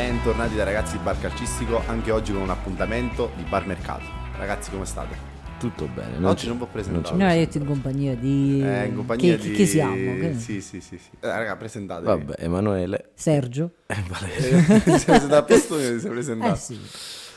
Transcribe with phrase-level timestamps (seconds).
[0.00, 4.06] Bentornati da ragazzi di Bar Calcistico, anche oggi con un appuntamento di Bar Mercato.
[4.34, 5.14] Ragazzi, come state?
[5.58, 6.26] Tutto bene.
[6.26, 7.14] oggi non vi ho presentato.
[7.14, 8.62] Noi detto in compagnia di...
[8.64, 9.54] Eh, in compagnia chi, di...
[9.56, 9.94] chi siamo?
[9.94, 10.96] Che- Sì, sì, sì.
[10.96, 11.10] sì.
[11.20, 12.06] Eh, raga, presentatevi.
[12.06, 13.72] Vabbè, Emanuele Sergio?
[13.86, 14.80] e Valerio.
[14.80, 16.54] Ti sei presentato a posto io, ti sei presentato.
[16.54, 16.80] Eh sì.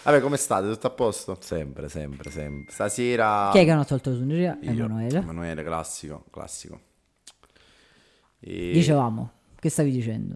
[0.04, 0.70] Vabbè, come state?
[0.70, 1.38] Tutto a posto?
[1.42, 2.72] sempre, sempre, sempre.
[2.74, 3.50] Stasera...
[3.52, 4.58] Chi è che hanno tolto la suoneria?
[4.62, 5.18] Emanuele.
[5.18, 6.80] Emanuele, classico, classico.
[8.40, 8.72] E...
[8.72, 10.36] Dicevamo, che stavi dicendo?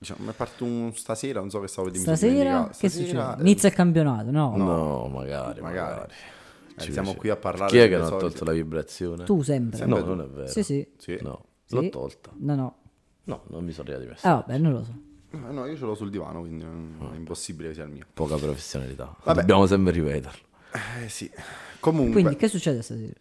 [0.00, 3.36] Diciamo, mi è partito un stasera, non so che stavo di Stasera che succede?
[3.40, 4.56] Inizia il campionato, no?
[4.56, 5.88] No, magari, magari.
[6.00, 6.12] Magari.
[6.78, 9.24] Eh, siamo qui a parlare Chi è che non ha solite- tolto la vibrazione?
[9.24, 9.84] Tu sempre.
[9.84, 10.06] No, tu.
[10.06, 10.46] non è vero.
[10.48, 10.88] Sì, sì.
[10.96, 11.18] Sì.
[11.20, 11.74] No, Sì?
[11.74, 12.30] l'ho tolta.
[12.38, 12.76] No, no.
[13.24, 14.26] No, non mi sono arrivati Ah, messi.
[14.26, 14.94] vabbè, non lo so.
[15.32, 18.06] Eh, No, io ce l'ho sul divano, quindi è impossibile che sia il mio.
[18.14, 19.14] Poca professionalità.
[19.22, 19.40] Vabbè.
[19.40, 20.46] Dobbiamo sempre ripeterlo.
[21.04, 21.30] Eh sì.
[21.78, 23.12] Comunque, Quindi, che succede stasera?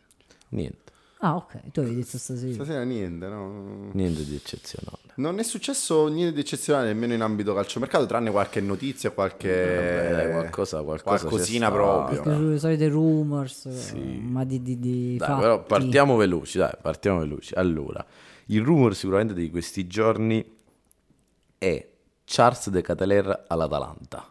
[0.51, 2.53] Niente, Ah, ok, tu avevi detto stasera.
[2.53, 3.89] stasera niente, no?
[3.91, 4.97] niente di eccezionale.
[5.19, 10.11] Non è successo niente di eccezionale nemmeno in ambito calciomercato, tranne qualche notizia, qualche Vabbè,
[10.11, 12.23] dai, qualcosa- qualcosa qualcosina proprio.
[12.23, 13.65] Sulle solite rumors,
[14.21, 15.41] ma di, di, di Dai, fatti.
[15.41, 17.53] però partiamo veloci, dai, partiamo veloci.
[17.55, 18.05] Allora,
[18.45, 20.45] il rumor sicuramente di questi giorni
[21.57, 21.87] è
[22.23, 24.25] Charles de Cataleer all'Atalanta.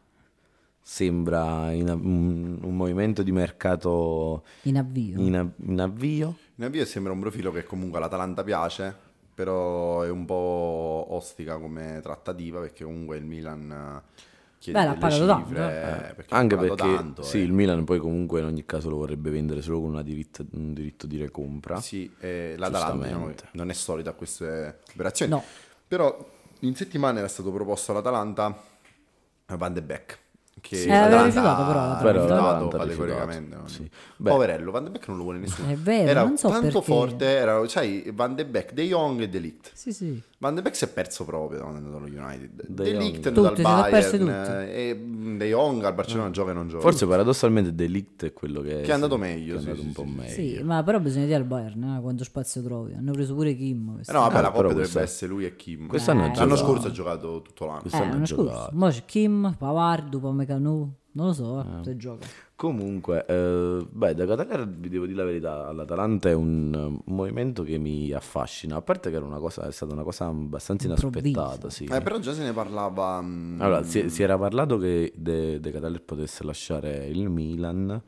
[0.80, 5.20] Sembra in- un, un movimento di mercato In avvio.
[5.20, 6.36] in, in avvio.
[6.54, 9.06] In avvio sembra un profilo che comunque all'Atalanta piace,
[9.38, 14.20] però è un po' ostica come trattativa perché comunque il Milan eh,
[14.58, 17.42] chiede Beh, l'ha delle pagato tanto, cifre, perché ha Anche perché tanto, sì, eh.
[17.42, 20.74] il Milan poi comunque in ogni caso lo vorrebbe vendere solo con una diritta- un
[20.74, 21.80] diritto di recompra.
[21.80, 23.48] Sì, eh, l'Atalanta diciamo, Giustamente.
[23.52, 25.30] non è solita a queste operazioni.
[25.30, 25.44] No.
[25.86, 26.30] Però
[26.62, 28.60] in settimana era stato proposto all'Atalanta
[29.56, 30.18] Van de Beek.
[30.60, 30.90] Che Sì.
[30.90, 31.96] Aveva l'Atalanta rifiutato però.
[31.98, 33.56] Però rifiutato categoricamente.
[33.66, 33.90] sì.
[34.22, 35.68] Poverello, Van de Beek non lo vuole nessuno.
[35.70, 36.84] È vero, era non so tanto perché.
[36.84, 39.70] forte, era, sai, Van de Beek, De Jong e De Ligt.
[39.74, 40.22] Sì, sì.
[40.40, 42.66] Van de Beek si è perso proprio quando è andato allo United.
[42.68, 42.96] De De.
[42.96, 44.30] Ligt è Tutti, andato al Bayern tutti.
[44.70, 46.80] eh, e mm, De Jong al Barcellona gioca e non gioca.
[46.82, 49.86] Forse paradossalmente Delict è quello che, Che è andato meglio, che è sì, andato sì,
[49.88, 50.56] un po' sì, meglio.
[50.58, 52.94] Sì, ma però bisogna dire al Bayern eh, quanto spazio trovi.
[52.94, 53.88] Hanno preso pure Kim.
[53.90, 54.18] Eh quest'anno.
[54.20, 55.86] no, vabbè, Ah, la coppia dovrebbe essere lui e Kim.
[55.88, 57.78] quest'anno ha L'anno scorso ha giocato tutto l'anno.
[57.78, 58.44] Eh, Quest'anno ha l'anno scorso.
[58.44, 58.70] giocato.
[58.74, 60.92] Mo c'è Kim, Pavard, Upamecano.
[61.18, 62.26] Non lo so, eh, se gioca.
[62.54, 67.14] Comunque, eh, beh, da Catania vi devo dire la verità, all'Atalanta è un, eh, un
[67.16, 70.86] movimento che mi affascina, a parte che era una cosa, è stata una cosa abbastanza
[70.86, 71.84] inaspettata, sì.
[71.86, 73.20] Eh, però già se ne parlava.
[73.20, 78.00] mm, Allora, si, si era parlato che De, De Catania potesse lasciare il Milan,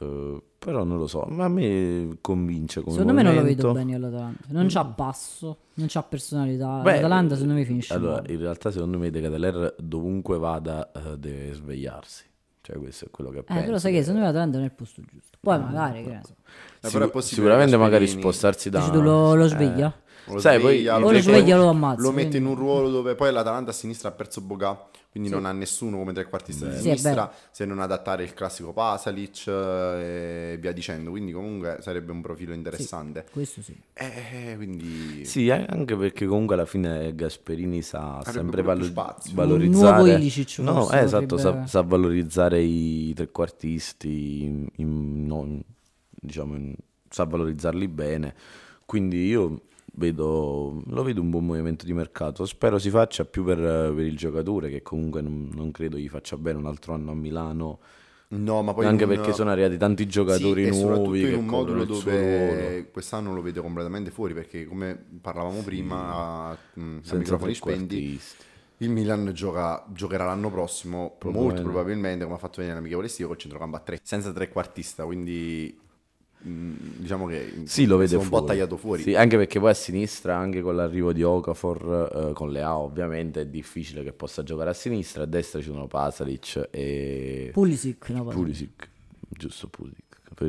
[0.00, 3.72] eh, però non lo so, ma a me convince come Secondo me non lo movimento.
[3.72, 4.44] vedo bene all'Atalanta.
[4.50, 6.80] Non c'ha passo, non c'ha personalità.
[6.82, 8.32] Beh, L'Atalanta secondo me finisce Allora, male.
[8.32, 12.24] in realtà secondo me De Catania dovunque vada eh, deve svegliarsi,
[12.62, 13.64] cioè questo è quello che Eh, penso.
[13.64, 15.36] però sai che secondo me l'Atalanta non è il posto giusto.
[15.40, 16.32] Poi magari, che ne so.
[16.32, 16.46] Eh,
[16.80, 18.78] Sicu- però è possibile sicuramente magari spostarsi da...
[18.78, 19.92] Dici tu lo, lo sveglia?
[20.26, 22.54] Lo Sai, poi- sveglia, O lo mette- sveglia lo ammazza, Lo mette quindi- in un
[22.54, 26.64] ruolo dove poi l'Atalanta a sinistra ha perso Boga, quindi non ha nessuno come trequartista
[26.66, 31.10] di Sì, è sinistra, se non adattare il classico Pasalic eh, e via dicendo.
[31.10, 33.26] Quindi comunque sarebbe un profilo interessante.
[33.30, 33.76] Questo sì.
[33.92, 35.24] Eh, quindi...
[35.26, 38.90] Sì, eh, anche perché comunque alla fine Gasperini sa Avrebbe sempre valo-
[39.32, 39.64] valorizzare.
[39.64, 45.62] Un nuovo Ilicic no, eh, esatto, sa, sa valorizzare i trequartisti in- in- non-
[46.08, 46.74] diciamo in-
[47.10, 48.34] sa valorizzarli bene.
[48.86, 49.62] Quindi io
[49.92, 52.44] vedo lo vedo un buon movimento di mercato.
[52.46, 56.36] Spero si faccia più per, per il giocatore che comunque non, non credo gli faccia
[56.36, 57.78] bene un altro anno a Milano.
[58.28, 61.84] No, ma poi anche un- perché sono arrivati tanti giocatori Sì, nuovi in un modulo
[61.84, 68.18] dove quest'anno lo vedo completamente fuori perché come parlavamo prima a, mm, a microfoni spenti
[68.78, 71.62] il Milan gioca- giocherà l'anno prossimo Probabilmente.
[71.62, 72.24] molto probabilmente.
[72.24, 75.78] come ha fatto venire l'amichevole estivo col centrocampo a 3 senza trequartista quindi
[76.42, 79.74] diciamo che Sì, lo vede è un po' tagliato fuori Sì, anche perché poi a
[79.74, 84.70] sinistra, anche con l'arrivo di Okafor, eh, con Leao ovviamente, è difficile che possa giocare
[84.70, 85.22] a sinistra.
[85.22, 88.24] A destra ci sono Pasalic e Pulisic, no.
[88.24, 88.88] Pulisic,
[89.28, 90.00] giusto Pulisic.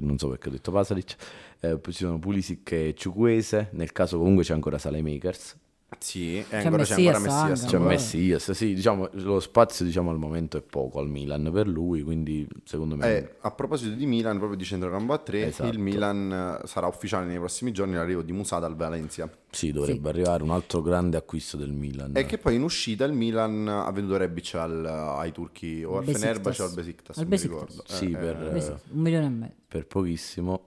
[0.01, 1.15] Non so perché ho detto Pasalic.
[1.59, 3.69] Eh, poi ci sono Pulisic e Ciuquese.
[3.71, 5.57] Nel caso comunque c'è ancora Salemakers.
[5.99, 7.77] Sì C'è ancora c'è ancora Messias Messias C'è.
[7.79, 12.47] Messias, sì, diciamo, lo spazio diciamo, al momento è poco al Milan per lui, quindi
[12.63, 13.17] secondo me...
[13.17, 15.69] Eh, a proposito di Milan, proprio di centrocampo a 3, Esatto.
[15.69, 19.29] il Milan eh, sarà ufficiale nei prossimi giorni l'arrivo di Musa dal Valencia.
[19.49, 22.11] Sì, dovrebbe arrivare un altro grande acquisto del Milan.
[22.15, 26.03] E che poi in uscita il Milan ha venduto Rebic al- ai turchi o al
[26.05, 26.21] Besiktas.
[26.21, 27.59] Fenerbahce o al Besiktas, Al non mi Besiktas.
[27.69, 27.83] ricordo.
[27.85, 29.53] Sì, Eh, per- eh, un milione e mezzo.
[29.67, 30.61] per pochissimo.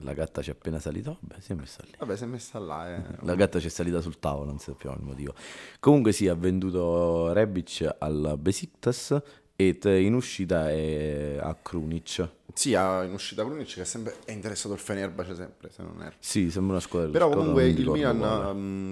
[0.00, 1.16] La gatta ci è appena salita.
[1.20, 1.92] Vabbè, si è messa lì.
[1.98, 2.94] Vabbè, si è messa là.
[2.96, 3.02] eh.
[3.20, 5.34] La gatta ci è salita sul tavolo, non sappiamo il motivo.
[5.78, 9.20] Comunque sì, ha venduto Rebic al Besiktas
[9.68, 12.28] e in uscita è a Krunic.
[12.54, 16.02] Sì, ha in uscita Krunic che è, sempre, è interessato al Fenerbahce sempre, se non
[16.02, 16.16] erro.
[16.18, 17.10] Sì, sembra una squadra.
[17.10, 18.18] Però comunque il Milan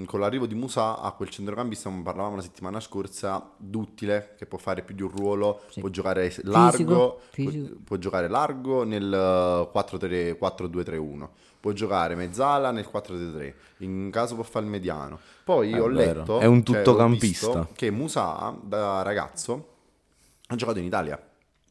[0.01, 4.47] mh, con l'arrivo di Musa a quel centrocampista, come parlavamo la settimana scorsa, duttile, che
[4.47, 5.81] può fare più di un ruolo, Sì.
[5.81, 7.67] può giocare largo, fisico.
[7.69, 11.29] Può, può giocare largo nel eh, 4-3 4-2-3-1,
[11.61, 15.19] può giocare mezzala nel 4-3-3, in caso può fare il mediano.
[15.45, 17.47] Poi È ho vero, letto, è un cioè, tuttocampista.
[17.49, 19.67] visto che Musa da ragazzo
[20.53, 21.19] ha giocato in Italia.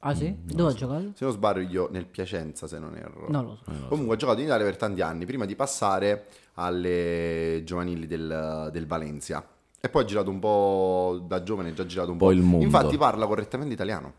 [0.01, 0.33] Ah sì?
[0.41, 1.11] Dove ha giocato?
[1.13, 3.27] Se non sbaglio nel Piacenza, se non erro.
[3.29, 3.87] Non lo so.
[3.89, 8.87] Comunque ha giocato in Italia per tanti anni, prima di passare alle giovanili del, del
[8.87, 9.45] Valencia.
[9.81, 12.31] E poi ha girato un po' da giovane, ha già girato un Po' po'.
[12.31, 12.63] il mondo.
[12.65, 14.13] Infatti parla correttamente italiano.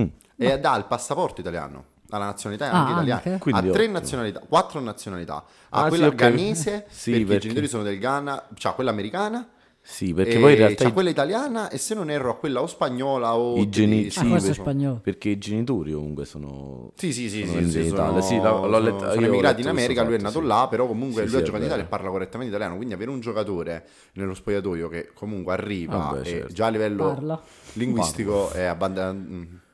[0.00, 0.04] Mm.
[0.36, 1.84] E dà il passaporto italiano.
[2.10, 3.22] Ha la nazionalità Ah, anche italiana.
[3.24, 3.50] anche?
[3.50, 3.92] Ha tre ottimo.
[3.92, 5.36] nazionalità, quattro nazionalità.
[5.36, 5.44] Ha
[5.80, 6.14] Ah, sì, quella ok.
[6.14, 9.48] ghanese, Sì, perché, i perché- genitori sono del Ghana, c'ha quella americana.
[9.88, 12.36] Sì, perché e poi in realtà c'ha i- quella italiana e se non erro a
[12.36, 14.06] quella o spagnola o i geni-.
[14.06, 14.98] Ah, sì, forse per- spagnolo.
[15.00, 18.78] perché i genitori comunque sono Sì, sì, sì, sono sì, sì, sono, Sì, l'ho- l'ho
[18.80, 20.46] letto- sono- emigrati letto in America, questo lui è fatto, nato sì.
[20.46, 22.94] là, però comunque Sì, lui sì, ha giocato in Italia e parla correttamente italiano, quindi
[22.94, 26.52] avere un giocatore nello spogliatoio che comunque arriva Vabbè, e certo.
[26.52, 27.42] già a livello Parla.
[27.74, 29.64] linguistico è abbastanza...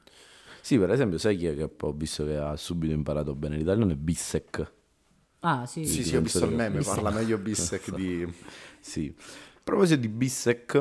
[0.61, 3.91] Sì, per esempio, sai chi è che ho visto che ha subito imparato bene l'italiano?
[3.91, 4.73] È Bissek.
[5.41, 5.87] Ah sì.
[5.87, 6.94] Sì, Sì, sì, ho visto il meme, Bissek.
[6.94, 8.32] parla meglio Bissek di...
[8.79, 9.12] Sì.
[9.62, 10.75] A proposito di Bissek,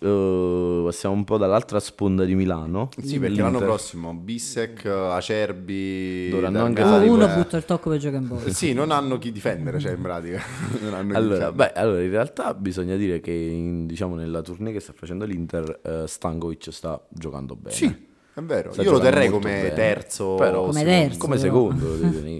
[0.00, 2.88] eh, passiamo un po' dall'altra sponda di Milano.
[3.00, 3.44] Sì, perché L'Inter.
[3.44, 6.28] l'anno prossimo Bissek, Acerbi...
[6.28, 8.50] Dovranno anche fare- Uno eh, butta il tocco per giocare in bolla.
[8.50, 10.42] Sì, non hanno chi difendere, cioè in pratica.
[10.82, 14.72] Non hanno chi Allora, beh, allora, in realtà bisogna dire che in- diciamo, nella tournée
[14.72, 17.76] che sta facendo l'Inter, eh, Stankovic sta giocando bene.
[17.76, 18.06] Sì,
[18.40, 18.72] è vero.
[18.72, 19.72] Sta Io lo terrei come bene.
[19.74, 20.34] terzo.
[20.34, 20.90] Però- Come secondo.
[20.98, 21.18] terzo.
[21.18, 21.86] Come secondo.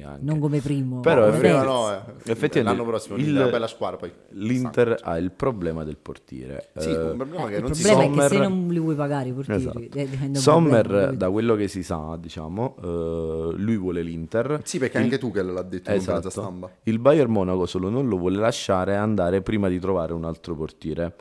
[0.21, 1.01] Non come primo.
[1.01, 2.01] Però come è Prima no, eh.
[2.31, 3.37] Effettivamente l'anno prossimo il- il...
[3.37, 4.13] una bella squadra poi.
[4.31, 6.71] L'Inter ha il problema del portiere.
[6.77, 8.09] Sì, Eh, un problema Eh, che il non si problema sa.
[8.09, 9.79] è che se Sommer- non li vuoi pagare i portieri, Esatto.
[9.99, 14.61] eh, Sommer, problema, da quello che si sa, diciamo, eh, lui vuole l'Inter.
[14.65, 16.31] Sì, perché anche tu che l'ha detto in Esatto.
[16.31, 16.69] stampa.
[16.85, 21.15] Il Bayern Monaco solo non lo vuole lasciare andare prima di trovare un altro portiere.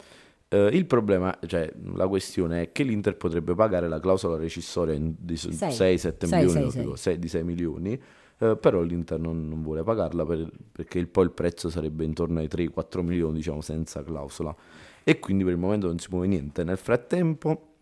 [0.49, 5.13] Eh, il problema, cioè la questione è che l'Inter potrebbe pagare la clausola rescissoria in-
[5.17, 5.71] di Sei.
[5.71, 7.13] 6-7 Sei, milioni, sei, dico, sei.
[7.13, 8.01] sei- di 6 milioni,
[8.39, 12.39] eh, però l'Inter non, non vuole pagarla per- perché il, poi il prezzo sarebbe intorno
[12.39, 14.55] ai 3-4 milioni, diciamo, senza clausola.
[15.03, 16.63] E quindi per il momento non si muove niente.
[16.63, 17.75] Nel frattempo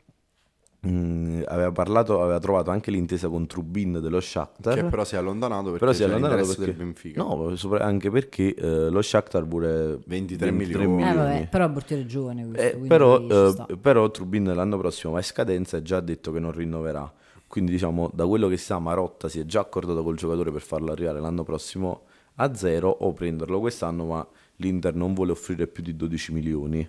[0.89, 4.75] mh, aveva parlato, aveva trovato anche l'intesa con Trubin dello Shakhtar.
[4.75, 7.21] Che però si è allontanato perché Però si è allontanato perché, del Benfica.
[7.23, 11.03] no, sopra- anche perché eh, lo Shakhtar vuole 23 milioni.
[11.03, 15.25] Eh vabbè, però portiere giovane questo, Eh, però, eh, però Trubin l'anno prossimo va in
[15.25, 17.11] scadenza e già ha detto che non rinnoverà.
[17.47, 20.61] Quindi diciamo, da quello che si sa, Marotta si è già accordato col giocatore per
[20.61, 22.01] farlo arrivare l'anno prossimo
[22.35, 24.27] a zero o prenderlo quest'anno, ma
[24.57, 26.85] l'Inter non vuole offrire più di 12 milioni.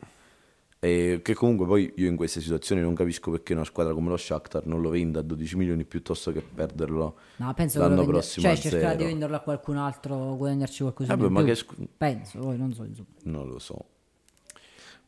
[0.79, 4.17] E che comunque poi io in queste situazioni non capisco perché una squadra come lo
[4.17, 8.13] Shakhtar non lo venda a 12 milioni piuttosto che perderlo No, penso che l'anno vende-
[8.13, 11.49] prossimo cioè cercherà di venderlo a qualcun altro, guadagnarci qualcosa Vabbè, in ma più.
[11.49, 13.09] che scu- Penso, poi non so, insomma.
[13.23, 13.85] Non lo so.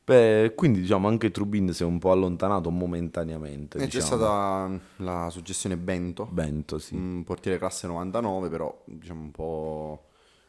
[0.04, 3.76] Beh, quindi diciamo anche Trubin si è un po' allontanato momentaneamente.
[3.76, 4.06] E c'è diciamo.
[4.06, 6.94] stata la suggestione Bento, Bento, sì.
[6.94, 10.02] un portiere classe 99, però diciamo un po'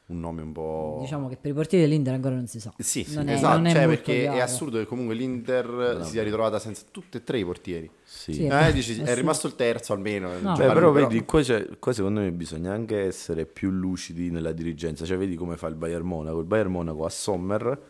[0.10, 0.98] un nome un po'...
[1.02, 2.74] Diciamo che per i portieri dell'Inter ancora non si sa.
[2.78, 4.42] Sì, sì, non è, esatto, non è cioè, perché è chiaro.
[4.42, 7.90] assurdo che comunque l'Inter si sia ritrovata senza tutti e tre i portieri.
[8.04, 8.34] Sì.
[8.34, 9.14] Sì, Eh, dici, è assurdo.
[9.16, 10.28] rimasto il terzo almeno.
[10.30, 10.34] No.
[10.34, 14.30] Beh, Giocare però lui, vedi, qua, c'è- qua secondo me bisogna anche essere più lucidi
[14.32, 15.06] nella dirigenza.
[15.06, 16.40] Cioè, vedi come fa il Bayern Monaco.
[16.40, 17.82] Il Bayern Monaco a Sommer,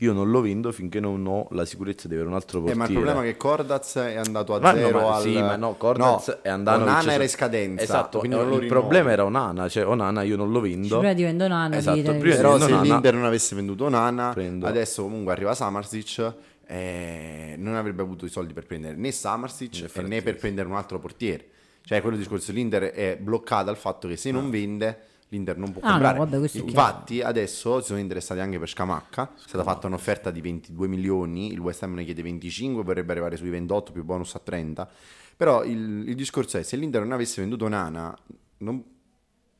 [0.00, 2.78] io non lo vendo finché non ho la sicurezza di avere un altro Eh, portiere.
[2.78, 5.22] ma il problema è che Cordaz è andato a Ma no, zero ma al...
[5.22, 7.82] sì, ma no, Cordaz No, è andato Onana era in scadenza.
[7.82, 10.98] Esatto, quindi eh, il problema era Onana, cioè Onana io non lo vendo.
[10.98, 12.82] prima di vendere Onana, Esatto, prima Però se Onana.
[12.82, 14.66] l'Inter non avesse venduto Onana, Prendo.
[14.66, 16.32] adesso comunque arriva Samarsic,
[16.66, 20.74] eh, non avrebbe avuto i soldi per prendere né Samarsic e né per prendere un
[20.76, 21.44] altro portiere.
[21.84, 25.80] Cioè, quello discorso l'Inter è bloccata dal fatto che se non vende l'Inter non può
[25.82, 26.18] Ah, no, comprare.
[26.18, 29.32] vabbè, questo è Infatti, adesso si sono interessati anche per Scamacca.
[29.34, 31.52] È stata fatta un'offerta di 22 milioni.
[31.52, 34.88] Il West Ham ne chiede 25, vorrebbe arrivare sui 28 più bonus a 30.
[35.36, 38.16] Però il, il discorso è: se l'Inter non avesse venduto Nana,
[38.58, 38.82] non,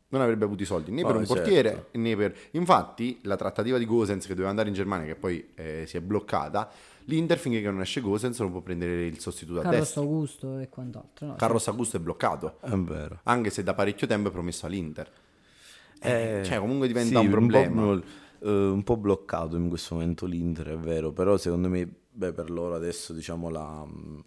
[0.09, 1.43] non avrebbe avuto i soldi né per Oh, un certo.
[1.43, 2.35] portiere né per.
[2.53, 6.01] Infatti, la trattativa di Gosens che doveva andare in Germania, che poi eh, si è
[6.01, 6.71] bloccata.
[7.05, 10.01] L'Inter, finché non esce Gosens, non può prendere il sostituto a Carlos destra.
[10.03, 11.27] Augusto e quant'altro.
[11.29, 13.21] No, Carlos Augusto è bloccato, È vero.
[13.23, 15.11] anche se da parecchio tempo è promesso all'Inter.
[16.01, 17.83] Eh, cioè, comunque diventa sì, un problema.
[17.83, 18.03] po',
[18.47, 22.51] eh, un po' bloccato in questo momento l'Inter, è vero, però secondo me, beh, per
[22.51, 24.19] loro adesso diciamo la, mm,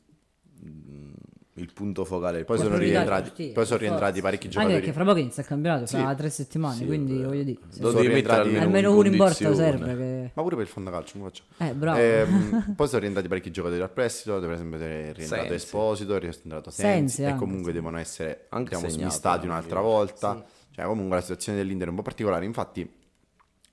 [1.56, 2.44] il punto focale.
[2.46, 4.80] Poi sono rientrati, sì, poi sono rientrati parecchi Anche giocatori.
[4.80, 6.16] perché fra poco inizia il campionato, fra Sì.
[6.16, 7.60] tre settimane, Sì, quindi è voglio dire.
[7.70, 9.96] sono rientrati- almeno, almeno uno in porta serve.
[9.98, 10.32] Che...
[10.34, 11.44] Ma pure per il fondacalcio, non faccio.
[11.58, 12.00] Eh, bravo.
[12.00, 15.54] Ehm, poi sono rientrati parecchi giocatori dal prestito, per esempio è rientrato Sensi.
[15.54, 19.48] Esposito, è rientrato Sensi, Sensi e anche, comunque devono essere Anche diciamo, smistati anche.
[19.48, 20.46] un'altra volta.
[20.74, 22.90] Cioè comunque la situazione dell'Inter è un po' particolare, infatti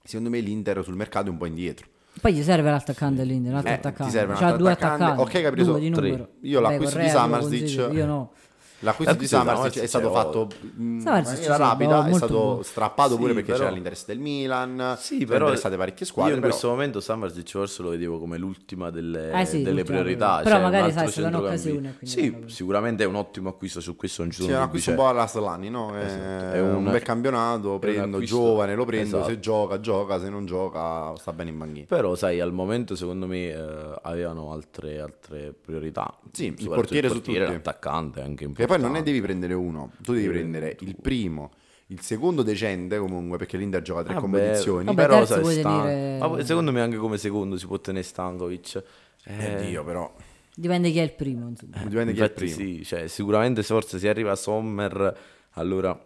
[0.02, 1.86] secondo me l'Inter sul mercato è un po' indietro.
[2.20, 4.04] Poi gli serve l'attaccante dell'Inter, un altro Eh, attaccante.
[4.12, 5.04] ti serve altro due attaccante.
[5.04, 5.36] attaccanti.
[5.36, 6.28] Ok, capito, due di tre.
[6.40, 8.32] Io l'acquisto Beh, di consiglio, Io no.
[8.80, 12.62] L'acquisto di L'acquisto di Samardzic è stato è fatto in maniera sì, rapida, è stato
[12.62, 16.30] strappato pure Sì, perché però- c'era l'interesse del Milan, Sì, però interessate parecchie squadre.
[16.30, 19.78] io in però- questo momento Samardzic forse lo vedevo come l'ultima delle, Eh sì, delle
[19.80, 20.36] l'ultima priorità.
[20.44, 21.70] però cioè, magari, un sai, altro se danno centrocampista.
[21.70, 24.58] occasione, quindi Sì, sicuramente è un ottimo acquisto, su questo non ci Sì, sono è
[24.58, 25.96] un acquisto un cioè, po' alla Solani, no?
[25.96, 29.32] È, Esatto, è è un un- bel campionato, prendo giovane, lo prendo, Esatto.
[29.32, 31.86] se gioca, gioca, se non gioca sta bene in banchina.
[31.88, 36.16] Però, sai, al momento secondo me eh, avevano altre, altre priorità.
[36.30, 37.36] Sì, il portiere su tutti.
[37.36, 38.66] l'attaccante anche Perché importante.
[38.68, 41.50] Poi non ne devi prendere uno, tu devi prendere il primo,
[41.86, 44.84] il secondo decente comunque, perché l'Inter gioca tre Vabbè, competizioni.
[44.84, 47.66] Vabbè, però terzo sai, puoi Stan- tenere- ma poi secondo me anche come secondo si
[47.66, 48.82] può tenere Stankovic.
[49.24, 50.14] Eh, Dio, però.
[50.54, 51.48] Dipende chi è il primo.
[51.48, 51.76] Insomma.
[51.84, 52.54] Dipende chi è il Infatti primo.
[52.76, 55.16] sì, cioè, sicuramente se forse si arriva a Sommer,
[55.52, 55.98] allora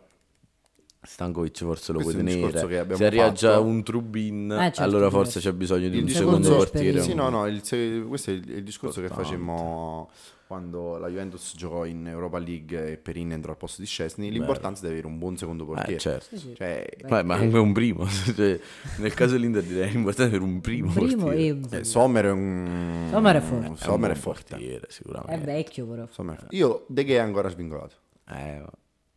[1.04, 2.66] Stankovic forse lo Questo puoi è tenere.
[2.68, 6.04] che abbiamo Se arriva già un Trubin, Eh, certo, allora forse c'è bisogno di Il
[6.04, 7.00] un secondo portiere.
[7.00, 9.30] Sì, Sì, no, no, il se- questo è il, il discorso che Importante.
[9.36, 10.10] facemmo
[10.46, 14.30] quando la Juventus giocò in Europa League e Perin entrò al posto di Scesni.
[14.30, 15.94] L'importanza è di avere un buon secondo portiere.
[15.94, 16.36] Eh, certo.
[16.54, 18.06] Cioè, Ma, ma anche un primo,
[18.36, 18.60] cioè,
[18.98, 21.46] nel caso dell'Inter direi è importante avere un primo, primo portiere.
[21.46, 23.08] e un eh, Sommer è un...
[23.10, 23.76] Sommer è forte.
[23.76, 24.44] Sommer è un buon forte.
[24.50, 25.44] portiere, È sicuramente.
[25.46, 26.06] vecchio però.
[26.10, 26.54] Sommer è forte.
[26.56, 27.94] Io De Gea è ancora svincolato.
[28.28, 28.62] Eh,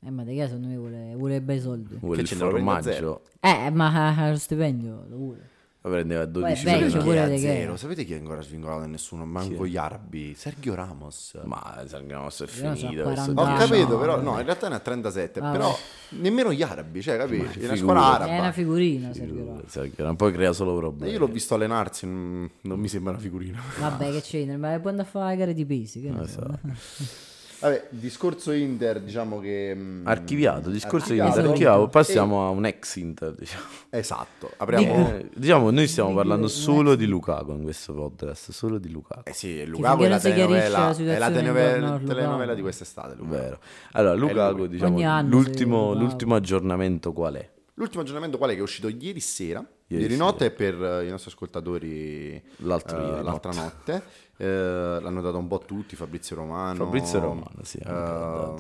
[0.06, 1.98] Eh, ma De Gea secondo me vuole, vuole bei soldi.
[2.00, 5.50] vuole Che il formaggio, Eh, ma eh, lo stipendio lo vuole.
[5.82, 7.04] lo prendeva a 12 Poi è vecchio, milioni.
[7.04, 7.52] pure a De Gea.
[7.54, 7.76] zero.
[7.78, 9.26] Sapete chi è ancora svincolato da nessuno?
[9.26, 10.34] Manco gli arabi.
[10.36, 11.40] Sergio Ramos.
[11.46, 13.02] Ma Sangramos è Io non so, finito.
[13.04, 13.68] 40 questo Ho anni.
[13.70, 15.72] capito, però no, in realtà ne ha 37, Ah, però
[16.10, 16.18] beh.
[16.22, 17.38] nemmeno gli arabi, cioè, capi?
[17.38, 18.40] È una squadra È araba.
[18.42, 19.64] una figurina, Sergio Ramos.
[19.68, 21.14] Sergio Ramos, poi crea solo problemi.
[21.14, 23.60] Io l'ho visto allenarsi, non, non mi sembra una figurina.
[23.80, 26.02] Vabbè, che c'entra, ma può andare a fare gare di pesi.
[26.02, 26.42] Che ne so.
[26.42, 26.60] Esatto.
[27.66, 29.74] Vabbè, il discorso Inter, diciamo che...
[29.76, 31.50] mm, Archiviato, discorso di Archiviato.
[31.50, 33.64] Inter, archiviato, passiamo a un ex Inter, diciamo.
[33.90, 35.16] Esatto, apriamo...
[35.16, 39.24] Eh, diciamo, noi stiamo parlando solo di Lukaku in questo podcast, solo di Lukaku.
[39.24, 43.16] Eh sì, Lukaku è la telenovela, la è la telenovela, telenovela di quest'estate.
[43.16, 43.36] Lukaku.
[43.36, 43.60] Vero.
[43.94, 47.50] Allora, Lukaku, diciamo, l'ultimo, l'ultimo aggiornamento qual è?
[47.74, 48.54] L'ultimo aggiornamento qual è?
[48.54, 53.06] Che è uscito ieri sera, ieri, Ieri notte per eh, i nostri ascoltatori L'altro eh,
[53.12, 54.04] ieri l'altra notte.
[54.38, 56.84] Eh, l'hanno dato un po' tutti, Fabrizio Romano.
[56.86, 58.56] Fabrizio Romano, sì, eh, l'ha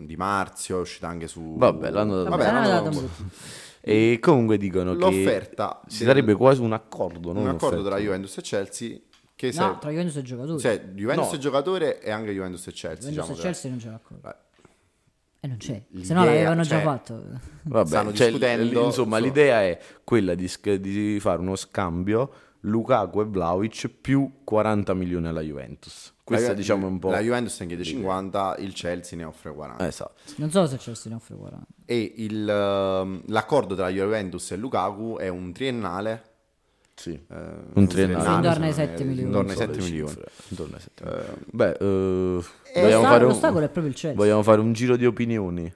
[0.00, 1.56] Di Marzio, è uscita anche su...
[1.56, 2.30] Vabbè, l'hanno dato.
[2.30, 3.34] Vabbè, l'hanno l'hanno dato un po'.
[3.84, 8.36] E comunque dicono L'offerta che del- sarebbe quasi un accordo, non un accordo tra Juventus
[8.38, 8.96] e Chelsea
[9.34, 10.60] che No, serve- tra Juventus e giocatori.
[10.60, 11.34] cioè Juventus No.
[11.34, 14.28] è giocatore e anche Juventus e Chelsea Juventus diciamo e Chelsea non c'è l'accordo.
[14.28, 14.34] Eh.
[15.44, 15.82] E non c'è.
[16.02, 17.20] Se no l'avevano già cioè, fatto.
[17.62, 23.22] Vabbè, Stanno cioè, discutendo insomma, su- l'idea è quella di, di fare uno scambio Lukaku
[23.22, 26.14] e Vlaovic più 40 milioni alla Juventus.
[26.22, 27.10] Questa La- diciamo è un po'...
[27.10, 29.84] La Juventus ne chiede 50, il Chelsea ne offre 40.
[29.84, 30.20] Esatto.
[30.36, 31.66] Non so se Chelsea ne offre 40.
[31.86, 36.31] E il, ehm, l'accordo tra Juventus e Lukaku è un triennale.
[36.94, 37.10] Sì.
[37.12, 37.36] eh,
[37.74, 38.34] Un triennale.
[38.36, 39.26] Intorno ai se non 7 erro, milioni.
[39.28, 40.14] Intorno ai Non so 7 le milioni.
[40.48, 41.26] intorno ai 7 milioni.
[41.50, 42.42] Beh, eh,
[42.74, 44.14] E vogliamo, fare un, è proprio il Chelsea.
[44.14, 45.74] vogliamo fare un giro di opinioni?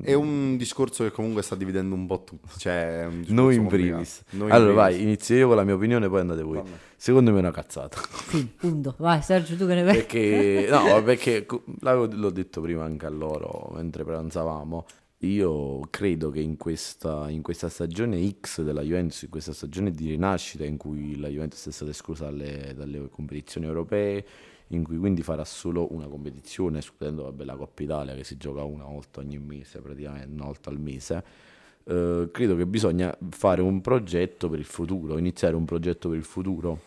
[0.00, 2.48] È un discorso che comunque sta dividendo un po' tutti.
[2.56, 3.68] Cioè, Noi in complicato.
[3.68, 4.22] primis.
[4.30, 4.94] Noi in allora primis.
[4.96, 6.62] vai, inizio io con la mia opinione, poi andate voi.
[6.96, 7.98] Secondo me è una cazzata.
[8.28, 8.94] Sì, punto.
[8.98, 9.98] Vai Sergio, tu che ne pensi?
[9.98, 11.46] Perché, no, perché
[11.80, 14.86] l'ho detto prima anche a loro mentre pranzavamo.
[15.20, 20.10] Io credo che in questa, in questa stagione X della Juventus, in questa stagione di
[20.10, 24.24] rinascita in cui la Juventus è stata esclusa dalle, dalle competizioni europee,
[24.68, 28.62] in cui quindi farà solo una competizione, escludendo vabbè, la Coppa Italia che si gioca
[28.62, 31.24] una volta ogni mese, praticamente una volta al mese.
[31.84, 36.24] eh, credo che bisogna fare un progetto per il futuro, iniziare un progetto per il
[36.24, 36.80] futuro.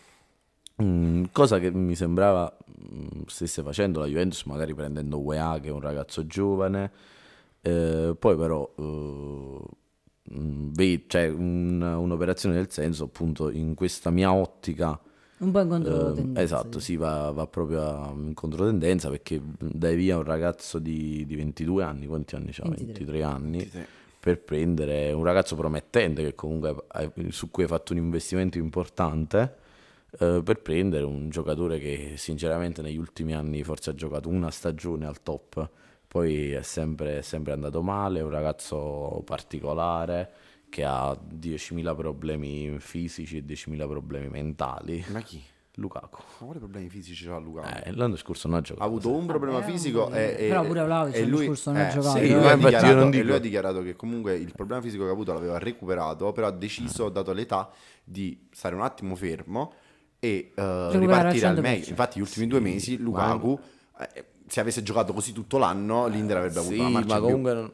[0.81, 2.55] Mm, cosa che mi sembrava
[2.93, 6.91] mm, stesse facendo la Juventus, magari prendendo UEA, che è un ragazzo giovane,
[7.61, 9.61] eh, poi però eh,
[10.37, 14.99] mm, ve- cioè, un- un'operazione del senso, appunto, in questa mia ottica.
[15.39, 20.17] Un po' in contro eh, esatto, sì, va, va proprio in controtendenza perché dai via
[20.17, 22.67] un ragazzo di, di 22 anni, quanti anni ha?
[22.67, 22.85] 23.
[23.05, 23.71] 23 anni,
[24.19, 29.55] per prendere un ragazzo promettente che comunque hai- su cui hai fatto un investimento importante
[30.19, 35.05] eh, per prendere un giocatore che sinceramente negli ultimi anni forse ha giocato una stagione
[35.05, 35.69] al top,
[36.09, 40.31] poi è sempre, è sempre andato male, è un ragazzo particolare
[40.67, 45.05] che ha 10.000 problemi fisici e 10.000 problemi mentali.
[45.09, 45.39] Ma chi?
[45.75, 46.21] Lukaku.
[46.39, 47.67] Ma quali problemi fisici c'ha Lukaku?
[47.85, 48.85] Eh, l'anno scorso non ha ha giocato.
[48.87, 51.81] avuto un problema Vabbè, fisico e, e- però pure Vlahovic e l'anno lui, scorso non
[51.81, 52.17] ha eh, giocato.
[52.17, 52.55] sì, lui ha
[52.93, 55.59] non e dico- lui ha dichiarato che comunque il problema fisico che ha avuto l'aveva
[55.59, 57.69] recuperato però ha deciso dato l'età
[58.03, 59.73] di stare un attimo fermo
[60.19, 61.61] e eh, ripartire al 100%.
[61.61, 63.59] meglio infatti gli ultimi due mesi Lukaku
[63.99, 67.53] eh, se avesse giocato così tutto l'anno l'Inter avrebbe avuto Sì, una marcia ma comunque
[67.53, 67.71] non...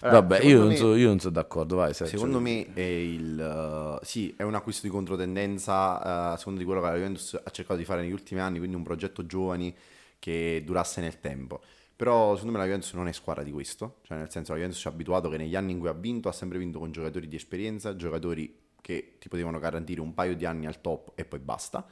[0.00, 1.94] Allora, Vabbè, io secondo non, me- so, io non sono d'accordo, vai.
[1.94, 2.16] Sergio.
[2.16, 6.82] Secondo me è il eh, sì, è un acquisto di controtendenza, eh, secondo di quello
[6.82, 9.74] che la Juventus ha cercato di fare negli ultimi anni, quindi un progetto giovani
[10.18, 11.62] che durasse nel tempo.
[11.96, 14.80] Però secondo me la Juventus non è squadra di questo, cioè nel senso la Juventus
[14.80, 17.26] ci ha abituato che negli anni in cui ha vinto ha sempre vinto con giocatori
[17.26, 21.38] di esperienza, giocatori che ti potevano garantire un paio di anni al top e poi
[21.38, 21.86] basta.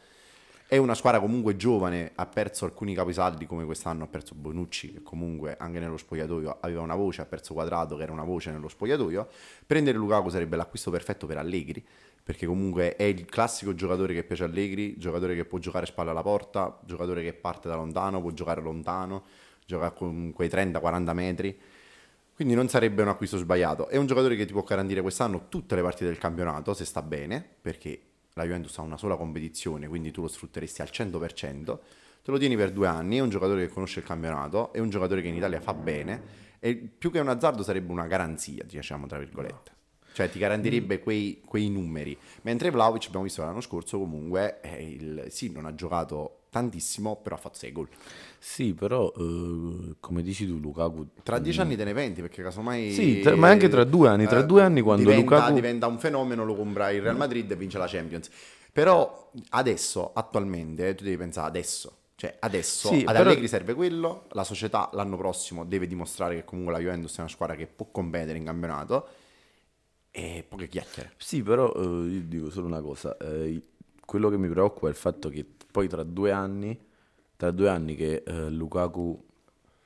[0.73, 5.03] È una squadra comunque giovane, ha perso alcuni capisaldi come quest'anno, ha perso Bonucci che
[5.03, 8.69] comunque anche nello spogliatoio aveva una voce, ha perso Quadrato che era una voce nello
[8.69, 9.29] spogliatoio.
[9.67, 11.85] Prendere Lukaku sarebbe l'acquisto perfetto per Allegri,
[12.23, 16.23] perché comunque è il classico giocatore che piace Allegri, giocatore che può giocare spalle alla
[16.23, 19.25] porta, giocatore che parte da lontano, può giocare lontano,
[19.67, 21.61] gioca con quei 30-40 metri.
[22.35, 23.89] Quindi non sarebbe un acquisto sbagliato.
[23.89, 27.03] È un giocatore che ti può garantire quest'anno tutte le partite del campionato, se sta
[27.03, 31.79] bene, perché la Juventus ha una sola competizione, quindi tu lo sfrutteresti al 100%.
[32.23, 34.91] Te lo tieni per due anni, è un giocatore che conosce il campionato, è un
[34.91, 36.23] giocatore che in Italia fa bene,
[36.61, 39.73] e più che un azzardo sarebbe una garanzia, diciamo, tra virgolette.
[40.13, 42.17] Cioè ti garantirebbe quei, quei numeri.
[42.43, 47.37] Mentre Vlaovic, abbiamo visto l'anno scorso, comunque, è il, sì, non ha giocato tantissimo, però
[47.37, 47.89] ha fatto 6 gol.
[48.39, 51.09] Sì, però, eh, come dici tu, Lukaku...
[51.23, 52.93] Tra dieci anni te ne penti perché casomai...
[52.93, 55.99] Sì, tra- ma anche tra due anni, tra due anni quando diventa, Lukaku- diventa un
[55.99, 58.29] fenomeno, lo compra il Real Madrid e vince la Champions.
[58.71, 61.97] Però adesso, attualmente, eh, tu devi pensare adesso.
[62.15, 66.45] Cioè adesso Sì, ad però- Allegri serve quello, la società l'anno prossimo deve dimostrare che
[66.45, 69.09] comunque la Juventus è una squadra che può competere in campionato
[70.11, 71.15] e poche chiacchiere.
[71.17, 73.61] Sì, però eh, io dico solo una cosa, eh,
[74.05, 76.79] quello che mi preoccupa è il fatto che poi tra due anni,
[77.37, 79.25] tra due anni che eh, Lukaku,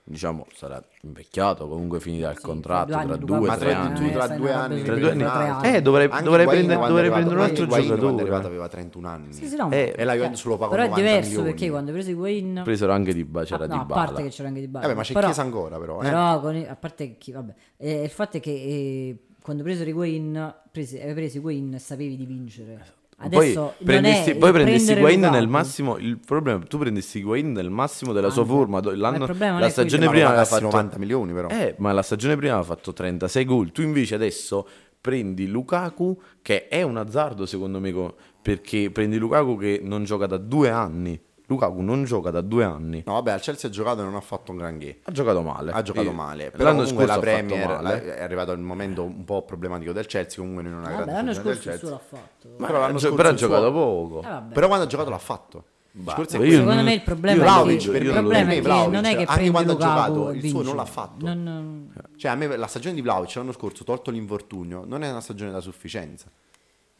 [0.02, 3.72] diciamo, sarà invecchiato, comunque finirà il Sì, contratto tra due due Ma tre tra, eh,
[3.74, 4.12] anni.
[4.12, 5.68] tra due anni, Tra due anni-.
[5.76, 8.22] Eh, dovrei, dovrei Higuain prendere, dovrei prendere un altro Higuain quando è giocatore.
[8.22, 9.32] arrivato aveva 31 anni.
[9.32, 11.50] Sì, sì, no, Eh, E la Juventus lo paga però è 90 diverso milioni.
[11.50, 14.28] perché quando preso Higuain Presero anche di ba, c'era Ah, no, di a parte che
[14.30, 14.86] c'era anche di Bala.
[14.86, 16.00] Vabbè, ma c'è però, Chiesa ancora però.
[16.00, 16.04] eh.
[16.04, 19.82] Però con i- a parte chi, vabbè, eh, il fatto è che eh, quando preso
[19.84, 22.94] Higuain, presi, avevi preso Higuain e sapevi di vincere.
[23.18, 25.96] Adesso poi prendessi, poi prendessi Higuain nel massimo.
[25.96, 28.80] Il problema tu prendessi Higuain nel massimo della sua Ah, forma.
[28.80, 31.48] problema non la stagione Ma prima aveva fatto 90 milioni però.
[31.48, 33.72] Eh, ma la stagione prima aveva fatto 36 gol.
[33.72, 34.68] Tu invece adesso
[35.00, 40.36] prendi Lukaku, che è un azzardo secondo me, perché prendi Lukaku che non gioca da
[40.36, 41.18] due anni.
[41.48, 43.02] Lukaku non gioca da due anni.
[43.06, 44.98] No, vabbè, al Chelsea ha giocato e non ha fatto un granché.
[45.04, 45.70] Ha giocato male.
[45.70, 46.50] Ha giocato Io- male.
[46.50, 48.06] Però L'anno comunque scorso la ha fatto Premier male.
[48.06, 50.96] la- è arrivato il momento un po' problematico del Chelsea, comunque non è una Vabbè,
[50.96, 52.48] grande l'anno scorso il suo l'ha fatto.
[52.58, 54.18] Ma Però l'anno gio- scorso però ha giocato poco.
[54.18, 54.54] Eh, vabbè.
[54.54, 55.64] Però quando ha giocato l'ha fatto.
[55.98, 56.14] Bah.
[56.28, 58.60] Secondo non- me il problema io è Vlahovic, che, per il me, problema è che
[58.60, 61.24] Vlahovic, non è che anche quando ha giocato, il suo non l'ha fatto.
[61.32, 65.20] Non- Cioè, a me la stagione di Vlaovic l'anno scorso, tolto l'infortunio, non è una
[65.22, 66.26] stagione da sufficienza.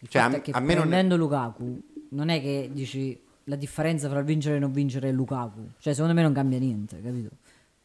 [0.09, 0.41] Cioè, a, me
[0.75, 1.81] non prendendo Lukaku
[2.11, 5.71] non è che dici la differenza tra vincere e non vincere è Lukaku.
[5.79, 7.31] Cioè, secondo me non cambia niente, capito?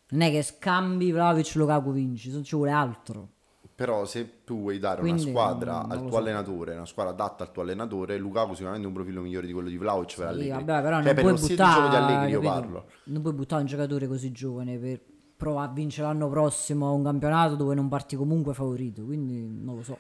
[0.10, 3.30] Non è che scambi Vlaovic Lukaku vinci, ci vuole altro.
[3.74, 6.17] Però se tu vuoi dare Quindi, una squadra al tuo so.
[6.17, 9.69] allenatore, una squadra adatta al tuo allenatore, Lukaku sicuramente è un profilo migliore di quello
[9.69, 10.50] di Vlaovic per Sì, Allegri.
[10.50, 12.86] vabbè, però Cioè, non per puoi stile di buttare, Allegri io parlo.
[13.06, 15.02] Non puoi buttare un giocatore così giovane per
[15.36, 19.84] provare a vincere l'anno prossimo un campionato dove non parti comunque favorito, quindi non lo
[19.84, 19.97] so.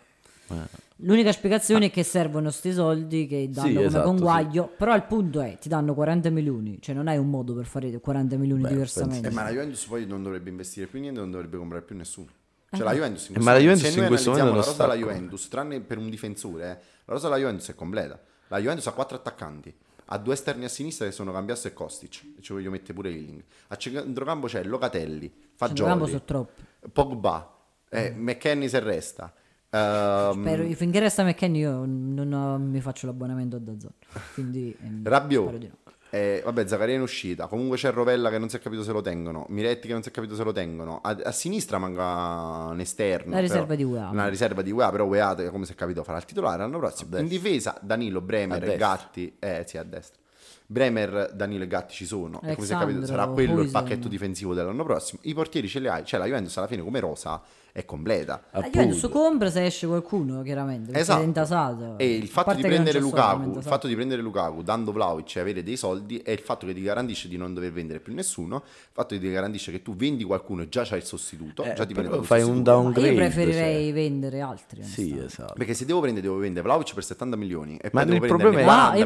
[1.03, 5.41] L'unica spiegazione è che servono sti soldi che danno come esatto, conguaglio, però il punto
[5.41, 9.27] è ti danno 40 milioni, cioè non hai un modo per fare 40 milioni diversamente.
[9.27, 12.27] Eh, ma la Juventus poi non dovrebbe investire più niente, non dovrebbe comprare più nessuno.
[12.69, 14.71] Cioè la Juventus in Eh, ma la questo- Juventus se noi in questo analizziamo momento
[14.79, 16.67] la rosa della Juventus, tranne per un difensore, eh,
[17.05, 18.19] la rosa della Juventus è completa.
[18.47, 19.73] La Juventus ha quattro attaccanti,
[20.05, 23.09] ha due esterni a sinistra che sono Cambiasso e Kostic, e ci voglio mettere pure
[23.09, 23.43] Hilling.
[23.69, 26.61] A centrocampo c'è Locatelli, Fagioli, sono troppi.
[26.93, 27.57] Pogba,
[27.89, 29.33] eh, McKenny se resta.
[29.73, 33.93] Ehm, Spero- finché resta McKenny io non ho- mi faccio l'abbonamento a Dazzone.
[34.33, 35.79] Quindi ehm, di no.
[36.13, 37.47] Eh, vabbè, Zaccaria in uscita.
[37.47, 39.45] Comunque c'è Rovella che non si è capito se lo tengono.
[39.47, 40.99] Miretti che non si è capito se lo tengono.
[41.01, 43.31] A, a sinistra manca un esterno.
[43.33, 44.09] La riserva però- di UEA.
[44.09, 47.17] Una riserva di UEA, però UEA, come si è capito, farà il titolare l'anno prossimo.
[47.17, 48.75] In difesa, Danilo, Bremer.
[48.75, 49.37] Gatti.
[49.39, 50.19] Eh, sì, a destra.
[50.65, 52.41] Bremer, Danilo e Gatti ci sono.
[52.43, 53.71] E come si è capito, sarà quello il Huijsen.
[53.81, 55.21] pacchetto difensivo dell'anno prossimo.
[55.23, 56.03] I portieri ce li hai.
[56.05, 58.43] Cioè, la Juventus alla fine come rosa è completa.
[58.51, 61.21] La Juventus compra se esce qualcuno, chiaramente, esatto.
[61.21, 61.97] è intasato.
[61.97, 65.63] E il fatto, di prendere Lukaku, il fatto di prendere Lukaku dando Vlaovic e avere
[65.63, 68.89] dei soldi è il fatto che ti garantisce di non dover vendere più nessuno, il
[68.91, 71.85] fatto che ti garantisce che tu vendi qualcuno e già c'hai il sostituto, eh, già
[71.85, 73.09] ti prendi fai un downgrade.
[73.09, 73.93] io preferirei cioè.
[73.93, 74.83] vendere altri.
[74.83, 75.53] Sì, esatto.
[75.55, 78.93] Perché se devo prendere devo vendere Vlaovic per 70 milioni e ma poi il problema
[78.93, 79.05] è no, io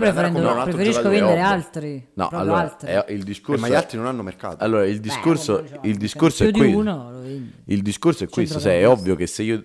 [0.64, 2.08] preferisco vendere altri.
[2.14, 3.14] No, allora, altri.
[3.14, 4.64] il discorso eh, ma gli altri non hanno mercato.
[4.64, 7.14] Allora, il discorso, Beh, il discorso è questo.
[7.66, 9.64] Il discorso è questo, se è ovvio che se io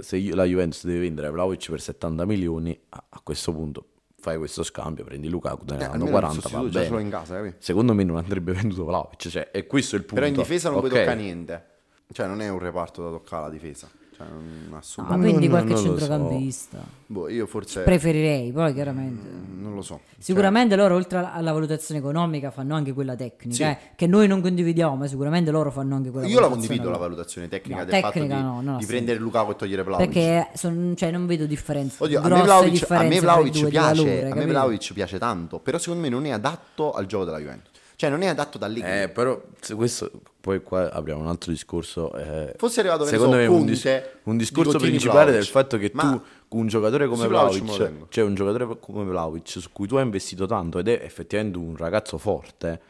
[0.00, 3.86] se io, la Juventus deve vendere Vlaovic per 70 milioni, a, a, questo punto
[4.18, 7.02] fai questo scambio, prendi Lukaku, te ne danno 40, va bene.
[7.02, 10.22] In casa, Secondo me non andrebbe venduto Vlaovic, cioè, e questo è il punto.
[10.22, 10.90] Però in difesa non okay.
[10.90, 11.66] puoi toccare niente.
[12.10, 13.88] Cioè non è un reparto da toccare la difesa.
[14.16, 16.78] Cioè, non ah, quindi qualche non centrocampista.
[16.78, 16.84] So.
[17.06, 17.82] Boh, io forse...
[17.82, 19.28] Preferirei, poi chiaramente.
[19.28, 20.02] Mm, non lo so.
[20.18, 20.82] Sicuramente cioè...
[20.82, 23.62] loro, oltre alla valutazione economica, fanno anche quella tecnica, sì.
[23.64, 26.96] eh, che noi non condividiamo, ma sicuramente loro fanno anche quella Io la condivido la
[26.96, 30.06] valutazione tecnica no, del tecnica, fatto no, di, no, di prendere Lukaku e togliere Vlaovic.
[30.06, 32.04] Perché son, cioè, non vedo differenza.
[32.04, 35.78] Oddio, a me Vlaovic, a me Vlaovic piace, valore, a me Vlaovic piace tanto, però
[35.78, 37.73] secondo me non è adatto al gioco della Juventus.
[37.96, 38.80] Cioè, non è adatto da lì.
[38.80, 42.14] Eh, però se questo poi qua apriamo un altro discorso.
[42.14, 45.34] Eh, Fosse arrivato secondo so, me un, dis- un discorso principale Vlaovic.
[45.34, 46.22] del fatto che Ma tu
[46.58, 50.78] un giocatore come Vlaovic, cioè un giocatore come Vlaovic su cui tu hai investito tanto
[50.78, 52.80] ed è effettivamente un ragazzo forte,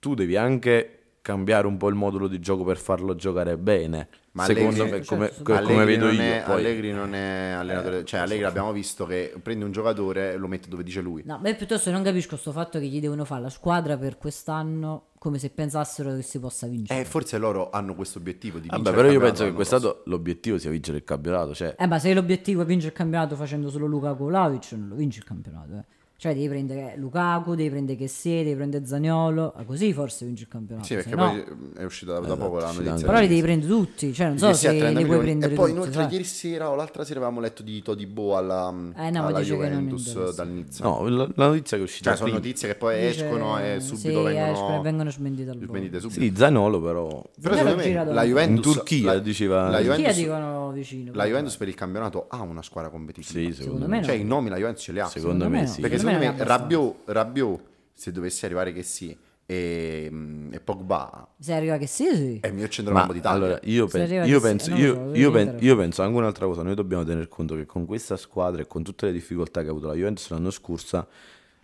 [0.00, 4.08] tu devi anche cambiare un po' il modulo di gioco per farlo giocare bene.
[4.36, 6.20] Ma secondo Allegri, me, come, certo, come, come vedo io.
[6.20, 6.54] È, poi...
[6.56, 10.68] Allegri non è allenatore, cioè Allegri abbiamo visto che prende un giocatore e lo mette
[10.68, 11.22] dove dice lui.
[11.24, 15.06] No, ma piuttosto non capisco questo fatto che gli devono fare la squadra per quest'anno
[15.18, 17.00] come se pensassero che si possa vincere.
[17.00, 18.82] Eh, forse loro hanno questo obiettivo di vincere.
[18.82, 21.54] Vabbè, però io penso che quest'anno l'obiettivo sia vincere il campionato.
[21.54, 21.74] Cioè...
[21.78, 25.20] Eh, ma se l'obiettivo è vincere il campionato facendo solo Luca Vlaovic, non lo vince
[25.20, 25.72] il campionato.
[25.72, 25.84] Eh.
[26.18, 30.48] Cioè devi prendere Lukaku, devi prendere Kessie, devi prendere Zagnolo, ah, così forse vinci il
[30.48, 30.86] campionato.
[30.86, 31.28] Sì, perché no...
[31.28, 31.44] poi
[31.76, 33.06] è uscita da, da esatto, poco la notizia.
[33.06, 35.88] Però li devi prendere tutti, cioè non so se li puoi prendere E poi tutti,
[35.88, 40.34] inoltre ieri sera o l'altra sera avevamo letto di Todibo alla, eh, no, alla Juventus
[40.34, 40.84] dal Nizza.
[40.84, 43.24] No, la, la, notizia che è uscita Cioè sono notizie che poi dice...
[43.26, 46.20] escono e subito sì, vengono, escono, vengono smentite al smentite subito.
[46.20, 47.22] Sì, Zagnolo però...
[47.38, 48.66] Però secondo me la Juventus...
[48.66, 49.68] In Turchia la, diceva...
[49.68, 51.12] La Juventus, dicono vicino.
[51.14, 53.38] La Juventus per il campionato ha una squadra competitiva.
[53.38, 54.02] Sì, secondo me.
[54.02, 55.06] Cioè i nomi la Juventus ce li ha.
[55.06, 55.82] Secondo me sì.
[55.82, 57.60] Perché secondo me Rabiot
[57.92, 59.16] se dovesse arrivare che sì
[59.48, 62.38] e, mm, e Pogba se arriva che sì, sì.
[62.40, 65.76] è il mio centrocampo d'Italia allora io, pen- io penso io, so, io, pen- io,
[65.76, 69.06] penso anche un'altra cosa noi dobbiamo tener conto che con questa squadra e con tutte
[69.06, 71.06] le difficoltà che ha avuto la Juventus l'anno scorso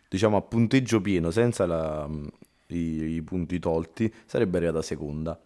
[0.09, 2.26] diciamo a punteggio pieno senza la, mm,
[2.68, 2.76] i,
[3.14, 5.38] i, punti tolti sarebbe arrivata seconda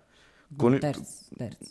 [0.54, 1.70] con il, terza, terza.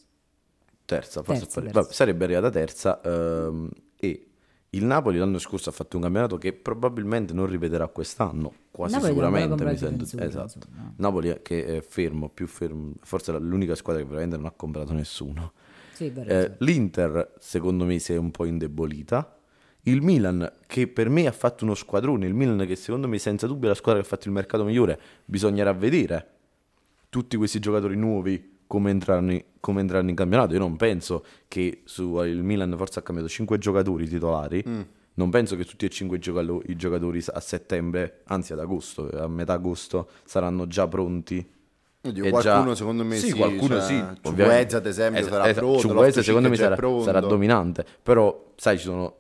[0.84, 1.80] terza, forse terza, terza.
[1.80, 4.28] Vabbè, sarebbe arrivata terza ehm, e
[4.76, 9.12] il Napoli l'anno scorso ha fatto un campionato che probabilmente non ripeterà quest'anno, quasi Napoli
[9.12, 9.64] sicuramente.
[9.64, 10.04] Mi sento.
[10.24, 10.60] Esatto.
[10.74, 10.94] No.
[10.98, 14.94] Napoli che è fermo, più fermo, forse è l'unica squadra che veramente non ha comprato
[14.94, 15.54] nessuno.
[15.94, 19.38] Sì, eh, L'Inter secondo me si è un po' indebolita.
[19.84, 23.48] Il Milan che per me ha fatto uno squadrone, il Milan che secondo me senza
[23.48, 26.30] dubbio è la squadra che ha fatto il mercato migliore, bisognerà vedere
[27.10, 30.52] tutti questi giocatori nuovi come entrare, come entrare in campionato.
[30.52, 34.64] Io non penso che su, il Milan forse ha cambiato 5 giocatori titolari.
[34.68, 34.82] Mm.
[35.14, 36.18] Non penso che tutti e 5
[36.66, 41.54] i giocatori a settembre, anzi ad agosto, a metà agosto, saranno già pronti.
[42.02, 42.76] Oddio, qualcuno già...
[42.76, 44.04] secondo me sì, sì qualcuno cioè, sì.
[44.22, 45.80] Ciuguezza ad esempio es- sarà es- pronto.
[45.80, 49.16] Ciuguezza secondo me sarà, sarà dominante, però sai ci sono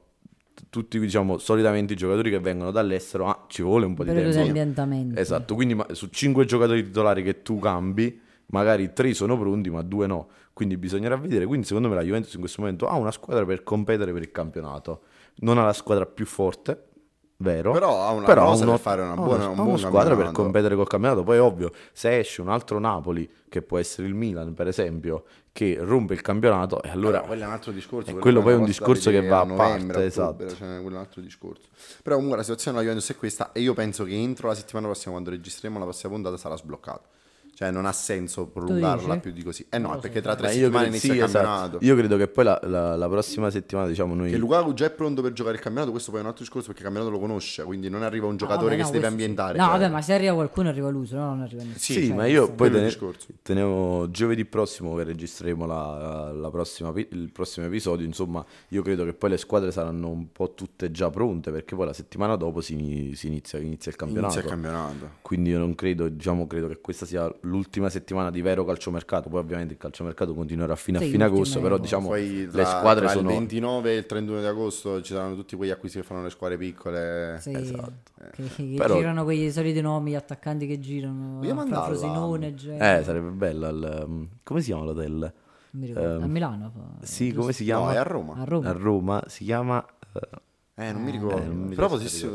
[0.69, 4.29] tutti diciamo solitamente i giocatori che vengono dall'estero, ah, ci vuole un po' di tempo.
[4.29, 5.19] di ambientamento.
[5.19, 9.81] Esatto, quindi ma, su 5 giocatori titolari che tu cambi, magari tre sono pronti ma
[9.81, 13.11] due no, quindi bisognerà vedere, quindi secondo me la Juventus in questo momento ha una
[13.11, 15.01] squadra per competere per il campionato,
[15.37, 16.89] non ha la squadra più forte,
[17.37, 20.31] vero, però ha una però uno, per fare una buona, una, un una squadra per
[20.31, 24.53] competere col campionato, poi ovvio se esce un altro Napoli che può essere il Milan
[24.53, 28.41] per esempio che rompe il campionato e allora quello è un altro discorso quello, quello
[28.41, 30.49] poi è un discorso che va a parte esatto.
[30.49, 31.67] cioè, quello è un altro discorso.
[32.03, 34.87] Però comunque la situazione della Juventus è questa e io penso che entro la settimana
[34.87, 37.07] prossima quando registreremo la prossima puntata sarà sbloccato
[37.55, 39.65] cioè non ha senso prolungarla più di così.
[39.69, 41.45] Eh no, no perché tra tre settimane inizia sì, il esatto.
[41.45, 41.85] campionato.
[41.85, 44.29] Io credo che poi la, la, la, prossima settimana, diciamo noi...
[44.29, 46.67] Che Lukaku già è pronto per giocare il campionato, questo poi è un altro discorso
[46.67, 49.07] perché il campionato lo conosce, quindi non arriva un giocatore no, vabbè, che si deve
[49.07, 49.57] ambientare.
[49.57, 49.71] No, cioè...
[49.71, 51.29] vabbè, ma se arriva qualcuno arriva l'uso, no?
[51.29, 51.79] Non arriva nessuno.
[51.79, 52.93] Sì, sì cioè, ma io poi tene,
[53.41, 59.13] tenevo giovedì prossimo che registreremo la, la prossima, il prossimo episodio, insomma, io credo che
[59.13, 63.13] poi le squadre saranno un po' tutte già pronte perché poi la settimana dopo si,
[63.15, 64.33] si inizia, inizia, il campionato.
[64.33, 65.09] Inizia il campionato.
[65.21, 69.39] Quindi io non credo, diciamo, credo che questa sia l'ultima settimana di vero calciomercato, poi
[69.39, 73.05] ovviamente il calciomercato continuerà fino sì, a fine agosto, però diciamo poi tra, le squadre
[73.05, 73.29] tra sono...
[73.29, 76.29] il 29 e il 31 di agosto ci saranno tutti quegli acquisti che fanno le
[76.29, 77.37] squadre piccole.
[77.39, 77.93] Sì, esatto.
[78.31, 78.95] Che, che però...
[78.95, 81.37] girano quei soliti nomi, gli attaccanti che girano.
[81.39, 83.69] Vogliamo andare Frosinone, Eh, sarebbe bella.
[83.69, 84.27] Il...
[84.43, 85.33] Come si chiama l'hotel?
[85.71, 86.23] Mi ricordo.
[86.23, 86.71] a Milano.
[87.01, 87.39] Sì, giusto?
[87.41, 87.93] come si No, chiama?
[87.93, 88.33] è a Roma.
[88.37, 88.69] A Roma.
[88.69, 89.85] A Roma si chiama...
[90.13, 91.37] eh, Eh, non mi ricordo.
[91.41, 92.27] eh, non mi Però potessi-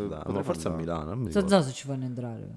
[0.42, 0.70] forse a.
[0.72, 1.04] Milano.
[1.14, 2.48] non mi So so se ci fanno entrare.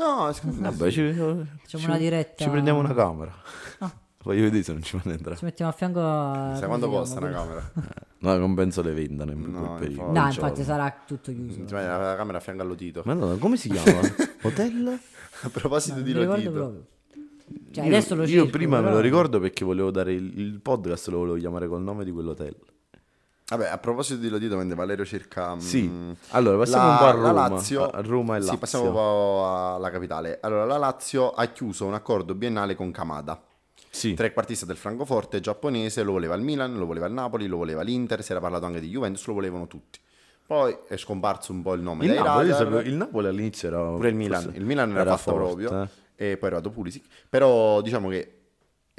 [0.00, 2.44] No, me Vabbè, ci, Facciamo ci- una diretta.
[2.44, 3.32] Ci prendiamo una camera.
[3.80, 3.92] Ah.
[4.22, 5.36] Voglio vedere se non ci fanno entrare.
[5.36, 6.54] Ci mettiamo a fianco a...
[6.56, 7.72] Sai quanto costa una camera?
[8.18, 10.02] No, non penso le vendano in No, quel periodo.
[10.08, 10.18] infatti.
[10.18, 11.66] No, infatti sarà tutto chiuso.
[11.66, 13.02] Cioè, la camera a fianco all'Otito.
[13.06, 14.00] Ma no, come si chiama?
[14.42, 14.98] Hotel?
[15.42, 16.50] A proposito Non di Lotito.
[16.50, 16.86] proprio.
[17.72, 20.38] Cioè, Io- adesso lo Io cerco, prima me però- lo ricordo perché volevo dare il,
[20.38, 22.54] il podcast, lo volevo chiamare col nome di quell'hotel.
[23.50, 25.58] Vabbè, a proposito di Lotito, mentre Valerio cerca...
[25.58, 25.82] Sì.
[25.82, 27.48] mm, Allora, passiamo la- un po' a la Roma.
[27.48, 28.58] Lazio, A Roma e Sì, Lazio.
[28.60, 30.38] passiamo un po' alla capitale.
[30.40, 33.42] Allora, la Lazio ha chiuso un accordo biennale con Kamada.
[33.92, 34.14] Sì.
[34.14, 38.22] Trequartista del Francoforte giapponese, lo voleva il Milan, lo voleva il Napoli, lo voleva l'Inter,
[38.22, 39.98] si era parlato anche di Juventus, lo volevano tutti.
[40.46, 42.86] Poi è scomparso un po' il nome Il dai Napoli, radar.
[42.86, 43.82] il Napoli all'inizio era...
[43.82, 46.30] Pure il Milan, il Milan era, fatto forte, proprio eh.
[46.32, 48.39] e poi è arrivato Pulisic, però diciamo che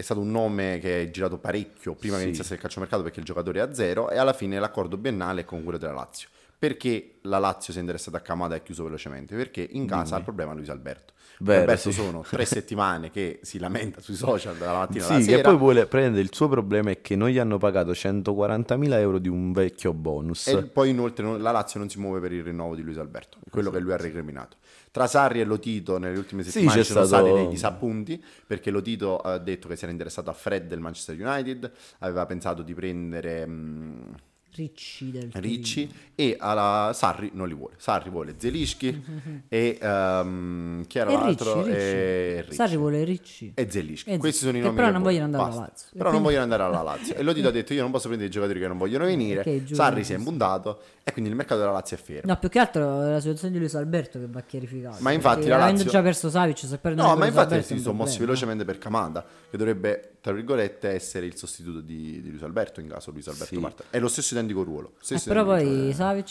[0.02, 2.28] è stato un nome che è girato parecchio prima che Sì.
[2.28, 5.46] iniziasse il calciomercato perché il giocatore è a zero e alla fine l'accordo biennale è
[5.46, 6.28] con quello della Lazio.
[6.58, 9.36] Perché la Lazio si è interessata a Camada e ha chiuso velocemente?
[9.36, 11.14] Perché in casa ha il problema Luis Alberto.
[11.40, 12.00] Vero, Alberto sì.
[12.00, 15.38] sono tre settimane che si lamenta sui social dalla mattina alla Sì, sera.
[15.38, 19.18] che poi vuole prendere il suo problema è che non gli hanno pagato 140.000 euro
[19.18, 20.48] di un vecchio bonus.
[20.50, 23.72] E poi inoltre la Lazio non si muove per il rinnovo di Luis Alberto, quello
[23.72, 24.58] che lui ha recriminato.
[24.92, 28.22] Tra Sarri e Lotito nelle ultime Sì, settimane c'è ci sono stato- stati dei disappunti
[28.46, 32.62] perché Lotito ha detto che si era interessato a Fred del Manchester United, aveva pensato
[32.62, 34.02] di prendere mm,
[34.54, 37.76] Ricci del Ricci e alla Sarri non li vuole.
[37.78, 39.04] Sarri vuole Zelischi
[39.48, 41.64] e ehm, chi era E l'altro?
[41.64, 41.76] Ricci.
[41.78, 42.54] E Ricci.
[42.56, 43.52] Sarri vuole Ricci.
[43.56, 44.18] E Zelischi.
[44.18, 45.60] Questi sono i nomi però non vogliono andare alla.
[45.62, 45.88] Lazio.
[45.98, 47.16] Però non vogliono andare alla Lazio.
[47.16, 49.40] E Lotito ha detto io non posso prendere i giocatori che non vogliono venire.
[49.40, 49.76] Ok, giusto.
[49.76, 52.32] Sarri si è imbundato e quindi il mercato della Lazio è fermo.
[52.32, 54.98] No, più che altro la situazione di Luis Alberto che va chiarificata.
[55.00, 57.96] Ma infatti la avendo Lazio- già perso Savic, se perde No, ma infatti si sono
[57.96, 62.80] mossi velocemente per Camada, che dovrebbe, tra virgolette, essere il sostituto di, di Luis Alberto
[62.80, 63.60] in caso Luis Alberto Sì.
[63.62, 63.84] parta.
[63.90, 64.92] È lo stesso identico ruolo.
[64.94, 65.94] Eh, stesso però identico poi ruolo.
[65.94, 66.30] Savic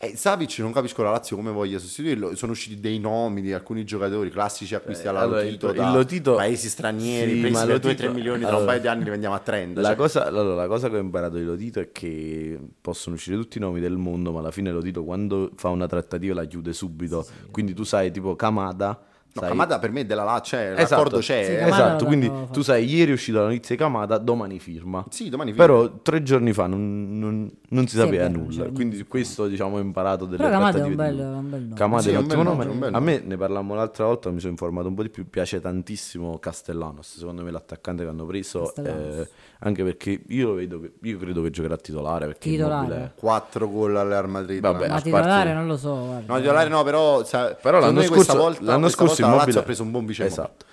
[0.00, 2.36] Eh, Savic non capisco la Lazio come voglia sostituirlo.
[2.36, 5.86] Sono usciti dei nomi di alcuni giocatori classici acquisti Eh, alla allora, Lotito il- da
[5.88, 8.80] il Lotito- paesi stranieri, Sì, presi ma per 2-3 Lotito- milioni tra allora, un paio
[8.80, 9.80] di anni li vendiamo a 30.
[9.80, 13.36] La cioè- cosa, allora, la cosa che ho imparato di Lotito è che possono uscire
[13.36, 16.72] tutti i nomi del mondo, ma alla fine Lotito quando fa una trattativa la chiude
[16.72, 17.26] subito.
[17.50, 19.02] Quindi tu sai, tipo Kamada.
[19.30, 20.94] No, sai- Kamada per me è della Lazio, cioè, Esatto.
[20.94, 21.44] l'accordo c'è.
[21.44, 21.68] Sì, eh.
[21.68, 25.04] Esatto, quindi tu sai, ieri è uscita la notizia di Kamada, domani firma.
[25.10, 25.66] Sì, domani firma.
[25.66, 29.06] Però tre giorni fa non, non- non si Sì, sapeva vero, nulla, cioè, quindi su
[29.06, 31.74] questo diciamo ho imparato delle Però Kamada è un bel, di- un bel nome.
[31.74, 32.64] Kamada Sì, è un ottimo nome.
[32.64, 35.28] nome, un A me ne parlammo l'altra volta, mi sono informato un po' di più.
[35.28, 37.18] Piace tantissimo Castellanos.
[37.18, 38.62] Secondo me l'attaccante che hanno preso.
[38.62, 39.14] Castellanos.
[39.18, 39.28] eh,
[39.60, 42.26] anche perché io lo vedo che io credo che giocherà titolare.
[42.26, 42.84] Perché Titolare?
[42.86, 44.60] Immobile- 4 gol al Real Madrid.
[44.60, 44.88] Vabbè?
[44.88, 46.32] Ma titolare parte- non lo so, guarda.
[46.32, 49.26] No, titolare no, però, sa- Però l'anno scorso, questa volta, l'anno questa scorso volta la
[49.26, 50.64] Immobile Lazio ha preso un buon vice Esatto.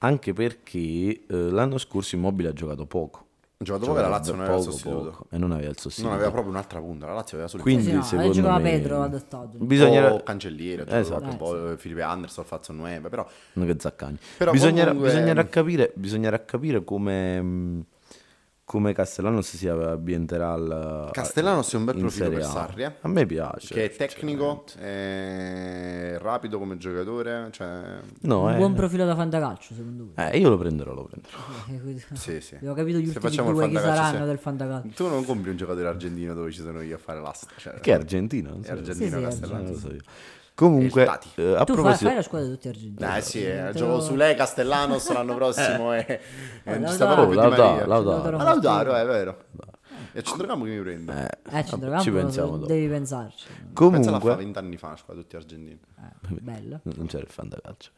[0.00, 3.24] Anche perché eh, l'anno scorso Immobile ha giocato poco.
[3.60, 5.10] Ha giocato poco e la Lazio non aveva il Poco, sostituto.
[5.10, 6.06] poco, e non aveva il sostituto.
[6.06, 8.32] Non aveva proprio un'altra punta, la Lazio aveva solo il Quindi Sì, sì, no, secondo
[8.32, 9.48] giocava me Pedro adattato.
[9.54, 11.24] bisognerà o Cancelliere, ha Esatto.
[11.24, 14.18] un po' Filipe Anderson, Fazzo 9, però Non che Zaccagni.
[14.36, 17.84] Però bisognerà, comunque- bisognerà capire, bisognerà capire come, mh,
[18.68, 22.44] come Castellanos si ambienterà al Castellanos è un bel profilo per A.
[22.44, 22.92] Sarri, eh.
[23.00, 23.72] A me piace.
[23.72, 27.98] che è tecnico, è rapido come giocatore, cioè...
[28.20, 28.56] No, un eh.
[28.56, 30.30] buon profilo da fantacalcio, secondo me.
[30.30, 31.36] Eh, io lo prenderò, lo prenderò.
[31.96, 32.56] Eh, Sì, sì.
[32.56, 34.28] Abbiamo capito gli Se ultimi facciamo il due chi fantacalcio, saranno sì.
[34.28, 34.88] del fantacalcio.
[34.94, 37.46] Tu non compri un giocatore argentino dove ci sono io a fare l'asta.
[37.56, 38.50] Cioè, Che è argentino?
[38.50, 38.72] Non È so.
[38.72, 39.78] argentino Sì, sì, Castellanos.
[39.78, 40.00] So io.
[40.58, 42.06] Comunque, eh, a Tu fai, proposito...
[42.06, 43.16] fai la squadra di tutti argentini.
[43.16, 45.98] Eh sì, eh, gioco su lei Castellanos l'anno prossimo e,
[46.64, 46.86] e Lautaro.
[46.88, 47.86] ci sta proprio Oh, Di Lautaro, Maria.
[47.86, 48.36] Lautaro.
[48.38, 49.44] Ah, Lautaro, è vero.
[50.12, 51.28] E a centrocampo chi mi prende?
[51.52, 52.66] Eh, centrocampo ci lo so, pensiamo dopo.
[52.66, 53.46] devi pensarci.
[53.72, 55.78] Comunque, 20 anni fa, una squadra tutti argentini.
[55.98, 56.80] Eh, bello.
[56.96, 57.90] non c'era il fantacalcio.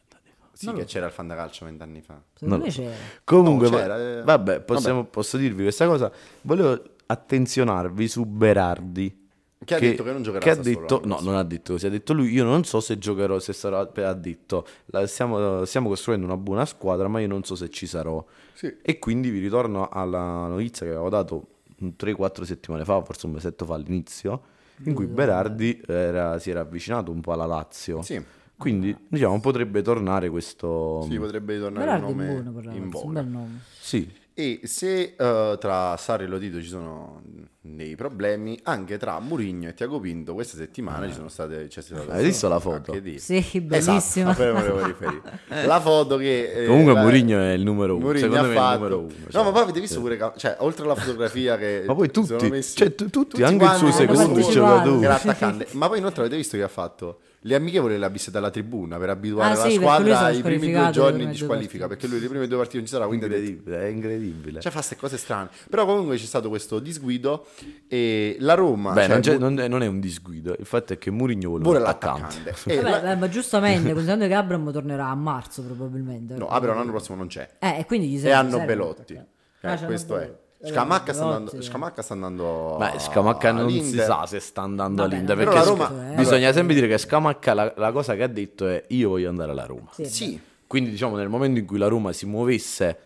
[0.53, 2.21] Sì, che c'era il fantacalcio 20 anni fa.
[2.35, 2.93] Secondo Non c'era.
[3.23, 4.21] Comunque, No, c'era, eh.
[4.21, 6.11] vabbè, possiamo- posso dirvi questa cosa.
[6.43, 9.20] Volevo attenzionarvi su Berardi.
[9.63, 11.85] Che ha detto che non giocherà che ha detto, no, non ha detto così.
[11.85, 13.37] Ha detto lui: Io non so se giocherò.
[13.39, 13.87] Se sarò.
[13.93, 17.85] Ha detto: "La- stiamo, stiamo costruendo una buona squadra, ma io non so se ci
[17.85, 18.23] sarò.
[18.53, 18.75] Sì.
[18.81, 21.47] E quindi vi ritorno alla notizia che avevo dato
[21.79, 24.41] 3-4 settimane fa, forse un mesetto fa all'inizio,
[24.85, 28.01] in cui Berardi era- si era avvicinato un po' alla Lazio.
[28.01, 28.19] Sì.
[28.57, 31.05] Quindi, diciamo, potrebbe tornare questo.
[31.09, 33.21] Sì, potrebbe ritornare Berardi il nome buono in un voga.
[33.21, 33.59] bel nome.
[33.79, 37.21] Sì, E se eh, tra Sarri e Lotito ci sono
[37.59, 41.67] dei problemi, anche tra Murigno e Tiago Pinto questa settimana ci sono state...
[41.67, 42.93] C'è stata Hai visto la foto?
[43.17, 44.31] Sì, bellissima.
[44.31, 45.21] Esatto, a quello volevo riferire.
[45.67, 46.63] La foto che...
[46.63, 48.05] eh, Comunque la- Mourinho è il numero uno.
[48.05, 49.13] Mourinho Secondo me è il fatto- numero uno.
[49.25, 49.43] No, cioè.
[49.43, 50.17] ma poi avete visto pure...
[50.17, 51.83] che- Cioè, oltre alla fotografia che...
[51.85, 54.99] Ma poi sono tutti, messi- cioè, tu- tutti, anche il suo secondo giocatore.
[54.99, 55.67] che era attaccante.
[55.71, 57.19] Ma poi inoltre avete visto che ha fatto?
[57.43, 60.71] Le amichevoli le ha viste dalla tribuna per abituare ah, la sì, squadra ai primi
[60.71, 63.81] due giorni di squalifica perché lui le prime due partite non ci sarà quindi incredibile,
[63.81, 64.59] è incredibile.
[64.59, 65.49] Cioè fa queste cose strane.
[65.69, 67.47] Però comunque c'è stato questo disguido
[67.87, 71.57] e la Roma Beh, cioè, non, non, è, un disguido il fatto è che Mourinho
[71.57, 72.81] vuole, l'attaccante, l'attaccante.
[72.81, 73.15] Vabbè, la...
[73.15, 76.35] ma giustamente considerando che Abram tornerà a marzo probabilmente.
[76.35, 77.49] No Abram l'anno prossimo non c'è.
[77.59, 79.13] Eh, e quindi gli serve, e hanno Belotti.
[79.61, 84.39] eh, questo è Scamacca sta, andando, Scamacca sta andando Beh, Scamacca non si sa se
[84.39, 85.87] sta andando Vabbè, all'Inter perché Roma...
[86.15, 89.51] bisogna sempre dire che Scamacca la, la, cosa che ha detto è io voglio andare
[89.51, 90.39] alla Roma sì, sì.
[90.67, 92.97] quindi diciamo nel momento in cui la Roma si muovesse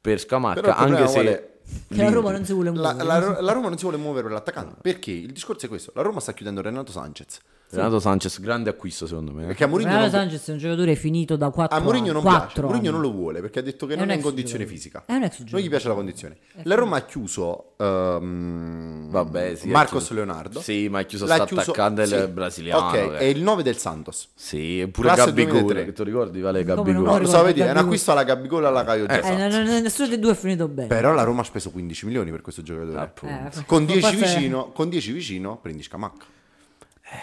[0.00, 1.52] per Scamacca anche se vuole...
[1.88, 3.04] Che la Roma non si vuole muovere.
[3.04, 4.76] La, la, la, Roma non si vuole muovere per l'attaccante.
[4.82, 7.38] Perché il discorso è questo: la Roma sta chiudendo Renato Sanchez.
[7.76, 9.46] Renato Sanchez, grande acquisto secondo me.
[9.46, 10.28] Perché a Mourinho Renato non...
[10.28, 11.82] Sanchez è un giocatore finito da 4 anni.
[11.82, 14.10] A Mourinho non 4 piace, Mourinho non lo vuole perché ha detto che è non
[14.10, 14.76] è in condizione giocatore.
[14.76, 15.04] fisica.
[15.06, 16.36] È un ex Non gli piace la condizione.
[16.64, 20.14] La Roma ha chiuso um, Vabbè, sì, Marcos chiuso.
[20.14, 20.60] Leonardo.
[20.60, 22.26] Sì, ma ha chiuso sta attaccante sì.
[22.28, 22.88] brasiliano.
[22.88, 24.28] Ok, è il 9 del Santos.
[24.34, 27.02] Sì, eppure Gabigol, che tu ricordi vale Gabigol.
[27.02, 30.18] No, lo so, vedi, è un acquisto alla Gabigol alla Caio eh, eh, Nessuno dei
[30.18, 30.88] due è finito bene.
[30.88, 33.12] Però la Roma ha speso 15 milioni per questo giocatore.
[33.22, 36.24] Eh, con 10 vicino, con 10 vicino prendi Scamacca.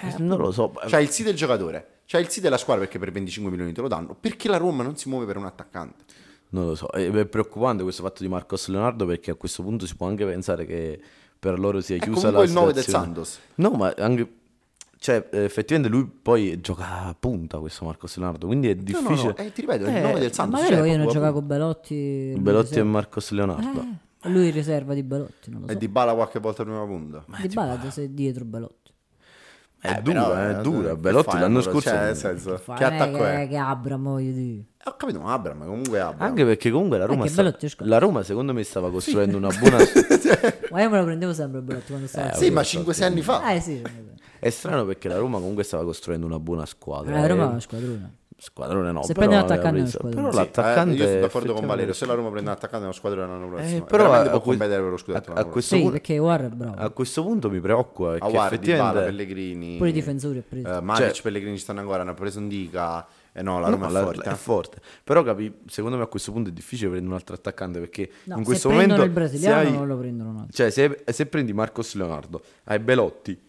[0.01, 0.73] Eh, non lo so.
[0.85, 3.81] C'è il sì del giocatore, c'è il sì della squadra perché per 25 milioni te
[3.81, 4.15] lo danno.
[4.19, 6.03] Perché la Roma non si muove per un attaccante?
[6.49, 9.95] Non lo so, è preoccupante questo fatto di Marcos Leonardo perché a questo punto si
[9.95, 10.99] può anche pensare che
[11.37, 12.47] per loro sia chiusa la situazione.
[12.47, 13.39] il 9 del Santos.
[13.55, 14.37] No, ma anche
[15.01, 19.15] cioè, effettivamente lui poi gioca a punta questo Marcos Leonardo, quindi è difficile.
[19.15, 19.35] No, no, no.
[19.37, 20.59] Eh, ti ripeto, è il 9 eh, del Santos.
[20.59, 22.35] Magari cioè, vogliono giocare con Belotti.
[22.37, 23.79] Belotti e Marcos Leonardo.
[24.21, 25.73] Eh, lui riserva di Belotti, non lo so.
[25.73, 27.23] E di Bala qualche volta una punta.
[27.41, 28.78] Di Bala sei dietro Belotti.
[29.81, 30.95] È eh, dura, però, è dura.
[30.95, 31.89] Belotti l'anno scorso.
[31.89, 33.47] Cioè, nel senso, che attacco è?
[33.47, 34.63] Che Abram, voglio dire.
[34.83, 36.27] Ho capito, ma Abram, comunque Abram.
[36.27, 37.53] Anche perché comunque la Roma, sta...
[37.79, 39.43] la Roma secondo me stava costruendo sì.
[39.43, 39.77] una buona...
[40.71, 42.31] ma io me lo prendevo sempre Belotti quando stava...
[42.31, 43.53] Eh, sì, ma 5-6 anni fa.
[43.53, 43.81] Eh sì.
[44.39, 47.17] È strano perché la Roma comunque stava costruendo una buona squadra.
[47.17, 49.03] Eh, la Roma è una squadrona squadrone no.
[49.03, 51.93] Se prende l'attaccante preso, però l'attaccante sì, eh, io sono d'accordo con Valerio.
[51.93, 53.77] Se la Roma prende l'attaccante, è una squadra l'anno prossimo.
[53.77, 55.33] Eh, però a, può competere per lo scudetto.
[55.33, 56.75] A, a questo sì, punto, perché War è bravo.
[56.77, 58.11] A questo punto mi preoccupa.
[58.11, 58.91] Perché Awar, effettivamente...
[58.91, 59.77] Dybala, Pellegrini.
[59.77, 60.43] Pure i difensori.
[60.49, 62.01] Uh, Matic, cioè, Pellegrini ci stanno ancora.
[62.01, 63.05] Hanno preso un Dica.
[63.31, 64.81] Eh no, la Roma no, è, forte, la, è forte.
[65.03, 68.37] Però capi, secondo me a questo punto è difficile prendere un altro attaccante perché no,
[68.37, 70.51] in questo momento il brasiliano hai, non lo prendono un altro.
[70.51, 73.39] Cioè, se, se prendi Marcos Leonardo, hai Belotti,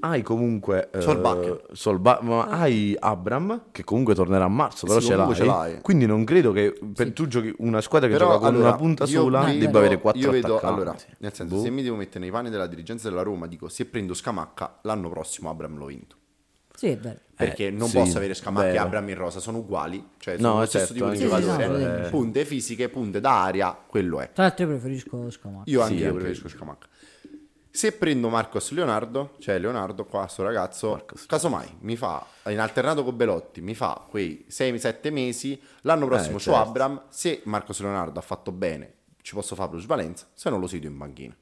[0.00, 2.60] hai comunque eh, Solbakken Solba- ma ah.
[2.60, 5.34] hai Abram che comunque tornerà a marzo però sì, ce, l'hai.
[5.34, 5.80] ce, l'hai.
[5.80, 7.12] quindi non credo che per sì.
[7.12, 10.00] tu giochi una squadra che però, gioca con allora, una punta sola vedo, debba avere
[10.00, 11.62] quattro io vedo, allora nel senso boh.
[11.62, 15.08] se mi devo mettere nei panni della dirigenza della Roma dico se prendo Scamacca l'anno
[15.08, 16.16] prossimo Abram lo vinto
[16.76, 17.20] sì, è vero.
[17.36, 20.54] Perché eh, non sì, posso avere Scamacca e Abram in rosa, sono uguali, cioè sono
[20.54, 22.04] no, lo stesso certo, tipo di giocatore.
[22.04, 24.30] Sì, punte fisiche, punte d'aria, quello è.
[24.32, 25.70] Tra l'altro io preferisco Scamacca.
[25.70, 26.86] Io anche io preferisco Scamacca.
[27.76, 31.26] Se prendo Marcos Leonardo, cioè Leonardo qua, sto ragazzo, Marcos.
[31.26, 36.40] casomai mi fa, in alternato con Belotti, mi fa quei 6-7 mesi, l'anno prossimo eh,
[36.40, 36.62] certo.
[36.62, 40.68] su Abram, se Marcos Leonardo ha fatto bene, ci posso fare plusvalenza, se non lo
[40.68, 41.36] sito in banchina.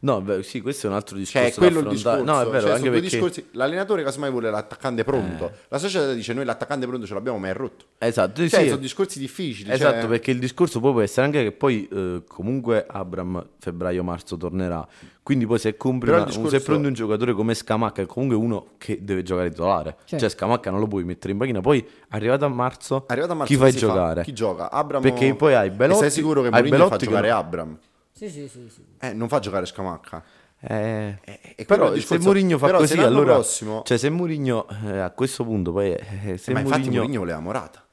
[0.00, 1.48] No, beh, sì, questo è un altro discorso.
[1.48, 2.24] Cioè, quello il discorso.
[2.24, 3.08] No, è vero, cioè, anche perché...
[3.08, 3.48] discorsi...
[3.52, 5.48] L'allenatore casomai vuole l'attaccante pronto.
[5.48, 5.52] Eh.
[5.68, 7.84] La società dice noi l'attaccante pronto ce l'abbiamo, ma è rotto.
[7.98, 8.68] Esatto, cioè, sì.
[8.68, 9.70] sono discorsi difficili.
[9.70, 10.08] Esatto, cioè...
[10.08, 14.86] perché il discorso poi può essere anche che poi eh, comunque Abram febbraio-marzo tornerà.
[15.30, 16.58] Quindi poi se compri una, discorso...
[16.58, 19.94] se prendi un giocatore come Scamacca, è comunque uno che deve giocare titolare.
[19.98, 20.18] Certo.
[20.18, 21.60] Cioè Scamacca non lo puoi mettere in panchina.
[21.60, 24.22] Poi arrivato a marzo, arrivato a marzo chi fai giocare?
[24.22, 24.24] Fa?
[24.24, 24.72] Chi gioca?
[24.72, 25.98] Abram Perché poi hai Belotti.
[26.00, 27.32] E sei sicuro che Mourinho fa giocare che...
[27.32, 27.78] Abram?
[28.10, 28.82] Sì, sì, sì, sì.
[28.98, 30.20] Eh, non fa giocare Scamacca.
[30.62, 31.20] Eh,
[31.54, 33.82] eh, però se Mourinho fa così, allora prossimo...
[33.84, 36.60] cioè se Mourinho eh, a questo punto poi eh, se eh, ma Mourinho...
[36.60, 37.84] infatti Mourinho voleva Morata.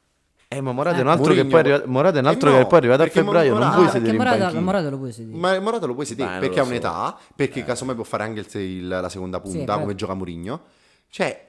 [0.50, 1.44] Eh, ma Morata è un altro, Mourinho...
[1.44, 1.84] che, poi arriva...
[1.88, 3.54] Morata è un altro no, che poi è arrivato a febbraio.
[3.54, 3.68] Morata...
[3.68, 5.38] Non puoi sedere in Morata, Morata lo puoi sedere.
[5.38, 8.62] Ma Morata lo puoi sedere Beh, perché ha un'età, perché casomai può fare anche il,
[8.62, 10.62] il, la seconda punta sì, come gioca Mourinho.
[11.10, 11.48] Cioè,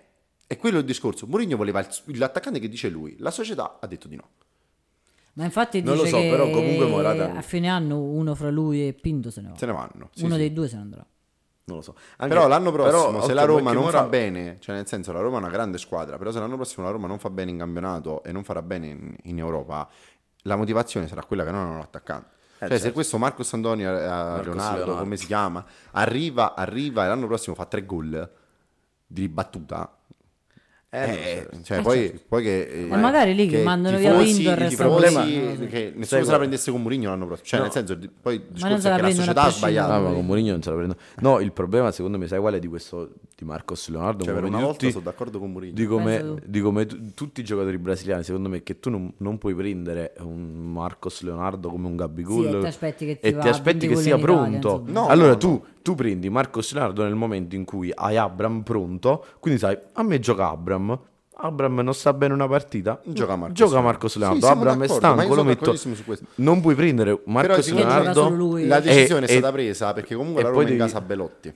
[0.48, 1.26] è quello il discorso.
[1.28, 4.28] Mourinho voleva il, l'attaccante che dice lui, la società ha detto di no.
[5.34, 7.37] Ma infatti non dice lo so, però comunque Morata...
[7.37, 9.56] a fine anno uno fra lui e Pinto se ne va.
[9.56, 10.11] Se ne vanno.
[10.12, 10.40] Sì, uno sì.
[10.40, 11.06] dei due se ne andrà.
[11.68, 11.94] Non lo so.
[12.16, 13.98] Anche, però l'anno prossimo, però, se la Roma non Mora...
[13.98, 16.87] fa bene, cioè nel senso la Roma è una grande squadra, però se l'anno prossimo
[16.87, 19.87] la Roma non fa bene in campionato e non farà bene in, in Europa,
[20.42, 22.37] la motivazione sarà quella che non hanno l'attaccante.
[22.37, 22.85] Eh, cioè, certo.
[22.85, 27.54] se questo Marcos Antonio, eh, Leonardo, Leonardo, come si chiama, arriva, arriva e l'anno prossimo
[27.54, 28.31] fa tre gol
[29.07, 29.97] di battuta,
[30.90, 32.24] eh, eh, cioè, eh, poi, certo.
[32.29, 36.31] poi, che, eh, ma magari lì che mandano via Winter il problema che nessuno se
[36.31, 37.46] la prendesse con Mourinho l'anno prossimo.
[37.46, 37.64] Cioè no.
[37.66, 39.92] nel senso poi il discorso è che la società ha sbagliato.
[39.92, 42.55] No, ma con Mourinho non se la prendo no il problema secondo me sai qual
[42.55, 45.72] è di questo di Marcos Leonardo cioè per una volta tutti, sono d'accordo con Mourinho
[45.72, 49.38] di come, di come tu, tutti i giocatori brasiliani secondo me che tu non, non,
[49.38, 53.38] puoi prendere un Marcos Leonardo come un Gabigol sì, e ti aspetti che, ti, e
[53.38, 57.55] ti aspetti che sia pronto Italia, no, allora tu tu prendi Marcos Leonardo nel momento
[57.55, 60.98] in cui hai Abram pronto, quindi sai, a me gioca Abram.
[61.40, 63.86] Abram non sta bene una partita, Gioca Marcos gioca Leonardo.
[63.86, 64.41] Marcos Leonardo.
[64.41, 66.22] Sì, siamo Abram è d'accordo, ma io stanco, lo metto.
[66.34, 68.59] Non puoi prendere Marcos Leonardo.
[68.66, 71.07] La decisione E- è stata presa perché comunque la poi Roma in devi- casa a
[71.07, 71.55] Belotti.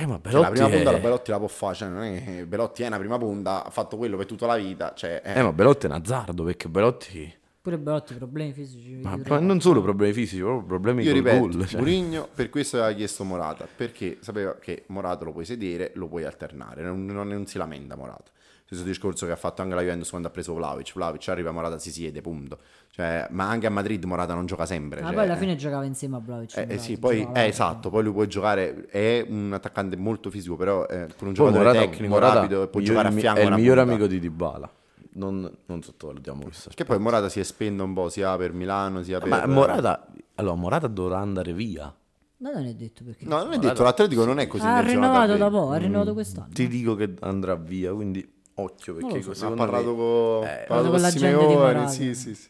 [0.00, 0.70] Eh, ma Cioè, la prima è...
[0.74, 3.64] punta la Belotti la può fare, cioè, non è che Belotti è una prima punta,
[3.64, 4.92] ha fatto quello per tutta la vita.
[4.94, 5.38] Cioè, eh.
[5.38, 7.38] Eh, ma Belotti è un azzardo perché Belotti...
[7.62, 9.00] Pure Belotti, problemi fisici.
[9.02, 11.80] Ma, di ma non solo problemi fisici, proprio problemi Io col ripeto, cioè.
[11.80, 16.24] Mourinho per questo aveva chiesto Morata, perché sapeva che Morata lo puoi sedere, lo puoi
[16.24, 18.30] alternare, non, non- non si lamenta Morata.
[18.72, 21.76] Stesso discorso che ha fatto anche la Juventus quando ha preso Vlaovic, Vlaovic arriva, Morata
[21.80, 22.60] si siede, punto.
[22.92, 25.00] Cioè, ma anche a Madrid Morata non gioca sempre.
[25.00, 25.38] Ma cioè, poi alla eh.
[25.38, 26.56] fine giocava insieme a Vlaovic.
[26.56, 30.30] Eh, eh, Morata, sì, poi eh, esatto, poi lui può giocare, è un attaccante molto
[30.30, 33.10] fisico, però è pure Poi un giocatore Morata- tecnico, Morata rapido, e può giocare a
[33.10, 33.90] fianco È il miglior punta.
[33.90, 34.70] amico di Dybala.
[35.14, 36.70] Non, non sottovalutiamo questo.
[36.72, 39.30] Che poi Morata si espende un po' sia per Milano sia per...
[39.30, 40.06] Ma Morata,
[40.36, 41.92] allora, Morata dovrà andare via.
[42.36, 43.24] No, non è detto perché.
[43.26, 46.52] No, non è detto, l'Atletico non è così ha rinnovato da poco, ha rinnovato quest'anno.
[46.52, 49.46] Ti dico che andrà via, quindi occhio perché so.
[49.46, 52.48] Ha parlato me- con, Eh, parlato con la con gente di Simeone, sì, sì, sì.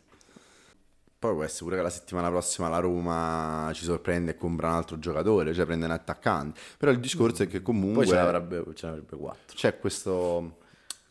[1.18, 4.74] Poi può essere pure che la settimana prossima la Roma ci sorprende e compra un
[4.74, 6.58] altro giocatore, cioè prende un attaccante.
[6.78, 9.54] Però il discorso è che comunque Poi ce ne avrebbe, ce ne avrebbe quattro.
[9.54, 10.56] c'è, questo,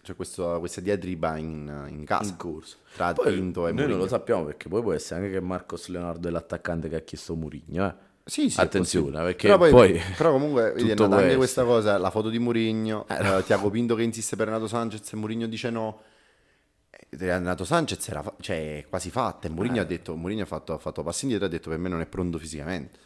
[0.01, 2.77] c'è questo- questa diatriba in, in casa In corso.
[2.95, 5.87] tra Poi Pinto e noi non lo sappiamo perché poi può essere anche che Marcos
[5.89, 7.85] Leonardo è l'attaccante che ha chiesto Mourinho.
[7.85, 7.93] Eh.
[8.29, 11.97] Sì, sì, Attenzione, perché però, poi, poi però comunque vedi, è nata anche questa cosa,
[11.97, 15.69] la foto di Mourinho, eh, Tiago Pinto che insiste per Renato Sanchez e Mourinho dice
[15.71, 16.01] no.
[16.91, 19.53] Eh, Renato Sanchez era fa- cioè, quasi fatta e Eh.
[19.53, 21.89] Mourinho ha detto, Mourinho ha fatto, ha fatto passi indietro e ha detto per me
[21.89, 22.99] non è pronto fisicamente.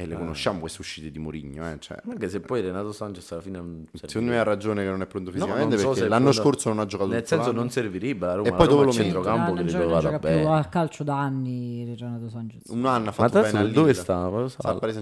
[0.00, 0.06] E Eh.
[0.06, 3.56] le conosciamo queste uscite di Mourinho, eh, cioè, Anche se poi Renato Sanchez alla fine
[3.58, 6.30] non secondo me ha ragione che non è pronto No, fisicamente non so perché l'anno
[6.30, 7.58] pronto- scorso non ha giocato Nel senso l'anno.
[7.58, 8.48] non servirebbe la Roma.
[8.48, 9.02] E poi dove lo metti?
[9.02, 10.54] centrocampo non credo gioca, non vada gioca più bene.
[10.56, 12.62] a calcio da anni Renato Sanchez.
[12.68, 13.92] Un anno ha fatto bene a dove Lille.
[13.94, 14.24] sta?
[14.24, 14.78] Al?
[14.78, 14.96] Paris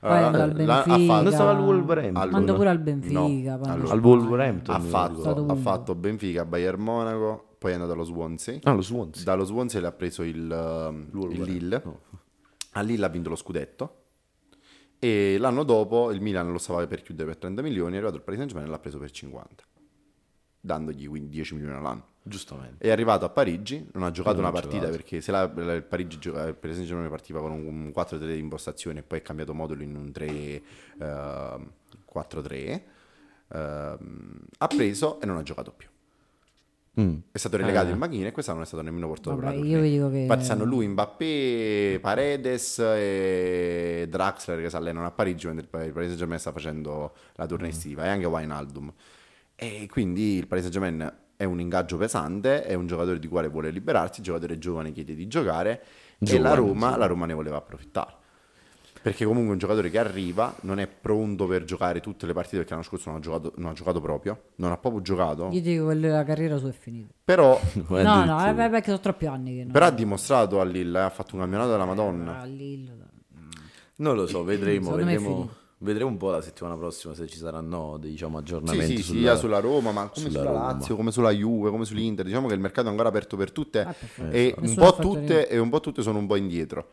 [0.00, 0.82] l'ha- ha Benfica.
[0.82, 2.28] fatto- Non stava al Wolverhampton?
[2.30, 3.56] Mando pure al No, Benfica.
[3.58, 3.92] poi allora.
[3.92, 4.74] Al Wolverhampton.
[4.74, 8.58] ha fatto, ha fatto Benfica, Bayern Monaco, poi è andato allo Swansea.
[8.62, 9.22] Ah, lo Swansea.
[9.24, 11.82] Dallo Swansea le ha preso il, um, il Lille.
[12.76, 13.98] A Lille ha vinto lo scudetto.
[15.04, 18.22] E l'anno dopo il Milan lo stava per chiudere per 30 milioni, è arrivato il
[18.22, 19.64] Paris Saint-Germain e l'ha preso per 50,
[20.60, 22.06] dandogli quindi 10 milioni all'anno.
[22.22, 22.82] Giustamente.
[22.82, 24.96] È arrivato a Parigi, non ha giocato Non una ha partita giocato.
[24.96, 28.38] perché se la, la- il Parigi gioca- il Paris Saint-Germain partiva con un 4-3 di
[28.38, 30.62] impostazione e poi è cambiato modulo in un 3
[30.98, 31.70] ehm,
[32.10, 32.82] 4-3,
[33.52, 35.88] ehm, ha preso e non ha giocato più.
[37.00, 37.16] Mm.
[37.32, 39.64] È stato relegato in macchina e quest'anno non è stato nemmeno portato Vabbè, per la
[39.64, 39.90] io tournée.
[39.90, 45.46] vi dico che- Infatti stanno lui, Mbappé, Paredes e Draxler che si allenano a Parigi
[45.48, 47.72] mentre il Paris Saint-Germain sta facendo la tournée Mm.
[47.72, 48.92] estiva e anche Wijnaldum.
[49.56, 53.70] E quindi il Paris Saint-Germain è un ingaggio pesante, è un giocatore di quale vuole
[53.70, 55.82] liberarsi, il giocatore giovane chiede di giocare
[56.18, 56.98] e Giovane, la Roma, sì.
[56.98, 58.14] la Roma ne voleva approfittare.
[59.04, 62.56] Perché comunque è un giocatore che arriva, non è pronto per giocare tutte le partite
[62.56, 65.60] perché l'anno scorso non ha giocato, non ha giocato proprio, non ha proprio giocato, Io
[65.60, 67.12] dico che la carriera sua è finita.
[67.22, 68.64] però, Come No, no, addirittura.
[68.64, 69.72] eh, perché sono troppi anni che non...
[69.72, 72.40] però ha dimostrato a Lille, eh, ha fatto un campionato della Madonna.
[72.40, 72.96] Ah, Lille,
[73.96, 74.94] Non lo so, vedremo.
[74.94, 75.54] È Vedremo, finito.
[75.78, 79.36] vedremo un po' la settimana prossima se ci saranno diciamo, Sì, aggiornamenti sì, sulla- sia
[79.36, 80.72] sulla Roma, ma come sulla sulla, Roma.
[80.72, 82.24] Lazio, come sulla Juve, come sull'Inter.
[82.24, 83.94] Diciamo che il mercato è ancora aperto per tutte Ah,
[84.30, 86.88] e, un tutte, e un po' tutte sono un po' indietro.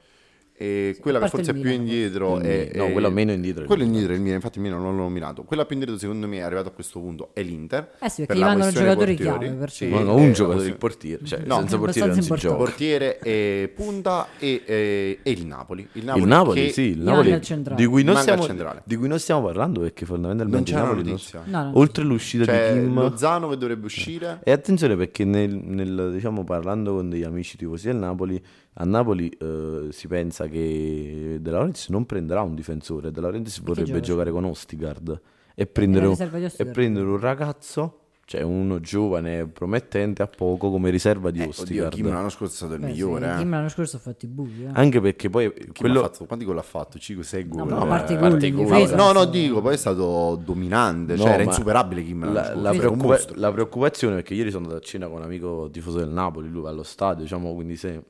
[0.61, 3.09] E quella a che forse è il più indietro Il è, Mi- no, è- quella
[3.09, 5.43] meno indietro è il Quello indietro è il Milan, infatti il Milan non l'ho nominato.
[5.43, 7.93] Quella più indietro secondo me è arrivato a questo punto è l'Inter.
[7.99, 9.39] Eh sì, perché per gli la mancano questione giocatori portieri.
[9.39, 11.25] chiave, perché- Sì, no, eh, un giocatore, il portiere.
[11.25, 12.55] Cioè, No, senza è portiere non si gioca.
[12.55, 15.87] portiere e punta e, e- e il Napoli.
[15.93, 18.47] Il Napoli, Il Napoli, che sì, il Napoli il di cui, non il stiamo,
[18.83, 21.41] di cui non stiamo parlando perché non fondamentalmente il c'è Napoli non- notizia.
[21.45, 21.71] No, no.
[21.79, 24.39] oltre l'uscita C'è di Kim Lozano che dovrebbe uscire.
[24.43, 28.39] E attenzione perché nel, nel, diciamo, parlando con degli amici tifosi del Napoli,
[28.75, 33.87] a Napoli eh, si pensa che De Laurentiis non prenderà un difensore, De Laurentiis vorrebbe
[33.87, 33.99] gioca?
[33.99, 35.21] giocare con Ostigard
[35.53, 40.89] e prendere, la un, e prendere un ragazzo, cioè uno giovane promettente a poco come
[40.89, 41.93] riserva di Eh, oddio, Ostigard.
[41.93, 43.25] Kim l'anno scorso è stato il Beh, migliore.
[43.27, 43.37] sì, eh.
[43.39, 44.63] Kim l'anno scorso ha fatto i buchi.
[44.63, 44.69] Eh.
[44.71, 45.99] Anche perché poi Kim quello...
[45.99, 46.97] ha fatto, quanti gol ha fatto?
[46.97, 47.67] 5-6 gol.
[47.67, 47.87] No, a eh.
[47.89, 51.43] parte gol parte gol, difesa, No, no, dico, poi è stato dominante, No, cioè era
[51.43, 55.07] insuperabile Kim l'anno La, scorso, la preoccupa- la preoccupazione perché ieri sono andato a cena
[55.07, 58.01] con un amico tifoso del Napoli, lui va allo stadio, diciamo, quindi se,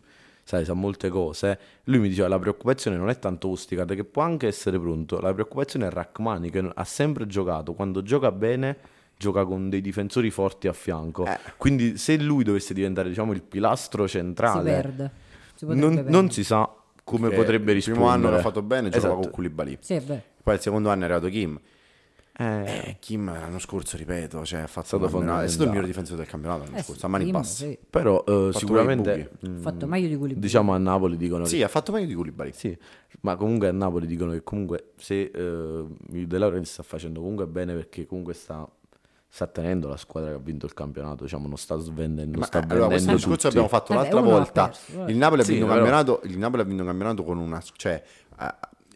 [0.52, 1.58] sai, sa molte cose.
[1.86, 5.32] Lui mi diceva la preoccupazione non è tanto Ostigard che può anche essere pronto, la
[5.34, 8.78] preoccupazione è Rachmani che ha sempre giocato, quando gioca bene
[9.16, 11.26] gioca con dei difensori forti a fianco.
[11.26, 11.38] Eh.
[11.56, 15.12] Quindi se lui dovesse diventare, diciamo, il pilastro Si centrale, perde.
[15.56, 16.70] Si potrebbe non, non si sa
[17.04, 18.06] come Che potrebbe il rispondere.
[18.06, 19.22] primo anno che ha fatto bene giocava Esatto.
[19.28, 19.78] con Koulibaly.
[19.80, 20.22] Sì, beh.
[20.44, 21.60] Poi il secondo anno è arrivato Kim.
[22.38, 25.46] Eh, Kim l'anno scorso, ripeto, cioè, ha fatto stato fondamentale.
[25.46, 27.68] È stato il miglior difensore del campionato l'anno eh, scorso, a mani Kim, basse.
[27.68, 27.78] Sì.
[27.90, 30.40] Però uh, sicuramente ha fatto meglio di Koulibaly.
[30.40, 31.64] Diciamo a Napoli dicono Sì, che...
[31.64, 32.52] ha fatto meglio di Koulibaly.
[32.54, 32.76] Sì,
[33.22, 37.48] ma comunque a Napoli dicono che comunque se uh, il De Laurentiis sta facendo comunque
[37.48, 38.68] bene perché comunque sta
[39.34, 42.60] sta tenendo la squadra che ha vinto il campionato, diciamo, non sta svendendo, Ma, sta
[42.60, 44.66] eh, allora, questo discorso abbiamo fatto l'altra volta.
[44.66, 46.20] Perso, il, Napoli sì, però...
[46.24, 48.04] il Napoli ha vinto un campionato con una cioè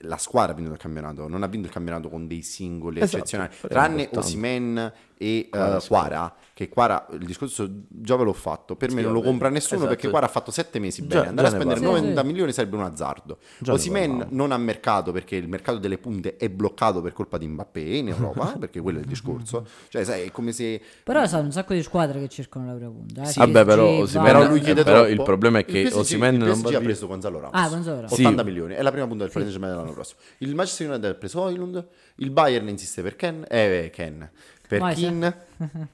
[0.05, 3.17] la squadra ha vinto il campionato, non ha vinto il campionato con dei singoli esatto,
[3.17, 8.87] eccezionali, tranne Osimen e uh, Quara, che Quara, il discorso già ve l'ho fatto, per
[8.87, 9.93] sì, me non lo compra nessuno esatto.
[9.93, 12.53] perché Quara ha fatto sette mesi bene, già, andare già a spendere 90 sì, milioni
[12.53, 13.39] sarebbe un azzardo.
[13.67, 17.81] Osimen non ha mercato perché il mercato delle punte è bloccato per colpa di Mbappé
[17.81, 19.67] in Europa, perché quello è il discorso.
[19.89, 20.81] Cioè, sai, è come se...
[21.03, 23.23] Però sai, un sacco di squadre che cercano la prima punta.
[23.23, 23.25] Eh?
[23.25, 26.77] Sì, Vabbè, però, Osimen, però lui chiede però il problema è che Osimen non va
[26.77, 27.59] ha preso Gonzalo Ramos.
[27.61, 28.17] Ah, Gonzalo Ramos.
[28.17, 30.21] 80 milioni, è la prima punta del Paris Saint-Germain dell'anno prossimo.
[30.37, 31.85] Il Manchester United ha preso Oilund,
[32.15, 34.29] il Bayern insiste per Ken, eh, Ken
[34.67, 35.33] per Kin.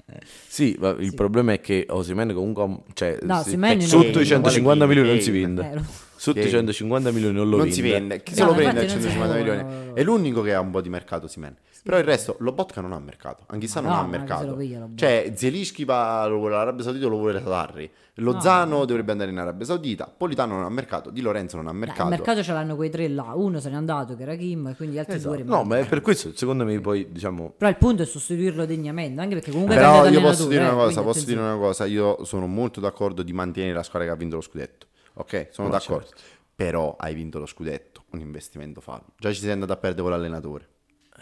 [0.48, 1.16] sì, ma il sì.
[1.16, 5.32] problema è che Osimene comunque cioè, no, si, eh, sotto i 150 milioni non si
[5.32, 6.10] vende.
[6.22, 7.74] Eh, sotto i 150 milioni non lo non vende.
[7.74, 8.22] si vende.
[8.22, 9.94] Chi no, se lo prende a 150 milioni?
[9.94, 11.56] È l'unico che ha un po' di mercato Simen.
[11.84, 13.44] Però il resto, Lobotka non ha mercato.
[13.48, 14.56] Anch'essa non ha mercato.
[14.94, 17.90] Cioè, Zelischi va, lo vuole l'Arabia Saudita, lo vuole Sarri.
[18.16, 18.86] Lozano no.
[18.86, 20.14] dovrebbe andare in Arabia Saudita.
[20.16, 21.10] Politano non ha mercato.
[21.10, 22.04] Di Lorenzo non ha mercato.
[22.04, 23.32] Dai, il mercato ce l'hanno quei tre là.
[23.34, 25.36] Uno se n'è andato, che era Kim, e quindi gli altri esatto.
[25.38, 27.56] due No, ma è per questo, secondo me, poi diciamo.
[27.58, 29.20] Però il punto è sostituirlo degnamente.
[29.20, 29.74] Anche perché comunque.
[29.74, 31.02] Però io posso dire una cosa.
[31.02, 31.86] Posso dire una cosa.
[31.86, 34.86] Io sono molto d'accordo di mantenere la squadra che ha vinto lo scudetto.
[35.14, 36.08] Ok, sono no, d'accordo.
[36.08, 36.22] Certo.
[36.56, 38.04] Però hai vinto lo scudetto.
[38.12, 39.14] Un investimento fallo.
[39.18, 40.70] Già ci sei andato a perdere con l'allenatore.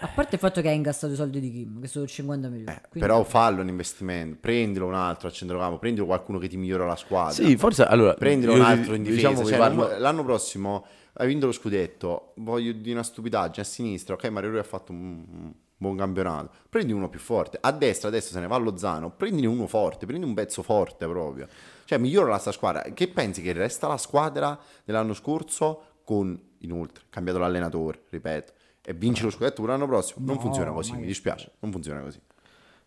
[0.02, 2.72] A parte il fatto che hai ingassato i soldi di Kim, che sono 50 milioni.
[2.72, 3.00] Eh, quindi...
[3.00, 6.96] Però fallo un investimento, prendilo un altro a centrocampo, prendilo qualcuno che ti migliora la
[6.96, 7.34] squadra.
[7.34, 9.30] Sì, forse allora prendilo un altro in difesa.
[9.30, 9.98] Diciamo cioè, parlo...
[9.98, 14.60] l'anno prossimo hai vinto lo scudetto, voglio di una stupidaggine a sinistra, ok, Mario Rui
[14.60, 16.52] ha fatto un buon campionato.
[16.70, 17.58] Prendi uno più forte.
[17.60, 21.48] A destra adesso se ne va Lozano, prendine uno forte, prendi un pezzo forte proprio.
[21.90, 22.82] Cioè, migliora la tua squadra.
[22.82, 28.54] Che pensi che resta la squadra dell'anno scorso con inoltre cambiato l'allenatore, ripeto
[28.90, 30.26] e vinci lo scudetto l'anno prossimo.
[30.26, 32.20] Non no, funziona così, mi dispiace, non funziona così.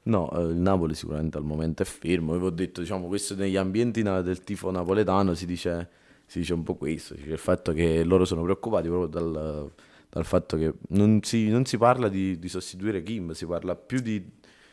[0.04, 2.32] No, eh, il Napoli sicuramente al momento è fermo.
[2.32, 5.88] Avevo detto, diciamo, questo negli ambienti del tifo napoletano si dice,
[6.26, 9.70] si dice un po' questo, il fatto che loro sono preoccupati proprio dal,
[10.08, 14.00] dal fatto che non si, non si parla di, di, sostituire Kim, si parla più
[14.00, 14.28] di,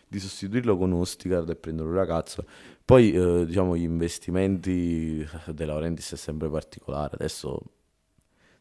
[0.08, 2.46] di sostituirlo con Ostigard e prendere un ragazzo.
[2.90, 5.24] Poi, eh, diciamo, gli investimenti
[5.54, 7.18] della Laurentiis è sempre particolare.
[7.18, 7.62] Adesso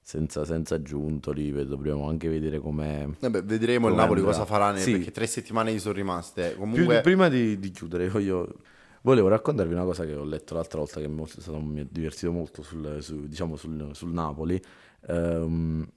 [0.03, 3.09] senza, senza Giuntoli, dobbiamo anche vedere com'è.
[3.21, 4.35] Vabbè, vedremo com'è il Napoli andrà.
[4.35, 4.93] cosa farà, sì.
[4.93, 6.57] perché tre settimane gli sono rimaste.
[6.57, 6.97] Comunque...
[6.97, 8.57] Più, prima di, di chiudere, voglio,
[9.01, 12.31] volevo raccontarvi una cosa che ho letto l'altra volta che mi, stato, mi è divertito
[12.31, 14.61] molto sul, su, diciamo sul, sul Napoli.
[15.07, 15.89] Um,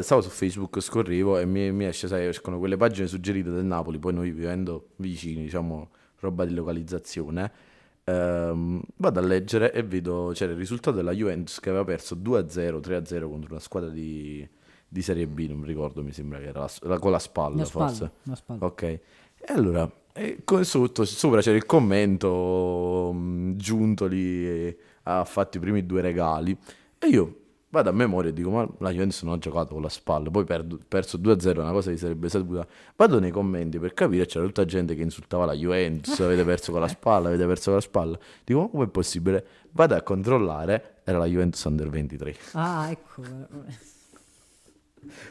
[0.00, 4.00] stavo su Facebook, scorrevo e mi, mi esce, sai, escono quelle pagine suggerite del Napoli,
[4.00, 7.67] poi noi vivendo vicini, diciamo, roba di localizzazione
[8.08, 12.80] ehm, vado a leggere e vedo c'era il risultato della Juventus che aveva perso 2-0,
[12.80, 14.48] 3-0 contro una squadra di,
[14.88, 17.56] di Serie B, non mi ricordo, mi sembra che era la, la, con la spalla,
[17.56, 18.10] la spalla forse.
[18.22, 18.64] La spalla.
[18.64, 18.82] Ok.
[18.82, 19.00] E
[19.48, 26.00] allora, e sotto, sopra c'era il commento um, Giuntoli e ha fatto i primi due
[26.00, 26.56] regali
[26.98, 27.36] e io
[27.70, 30.30] vado a memoria e dico ma la Juventus non ha giocato con la spalla.
[30.30, 32.66] Poi perdo, perso 2-0 una cosa che sarebbe saputa
[32.96, 36.80] vado nei commenti per capire c'era tutta gente che insultava la Juventus avete perso con
[36.80, 38.18] la spalla avete perso con la spalla.
[38.44, 39.46] Dico ma come è possibile?
[39.70, 43.22] Vado a controllare era la Juventus Under 23 ah ecco.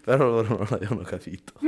[0.04, 1.54] Però loro non l'avevano capito.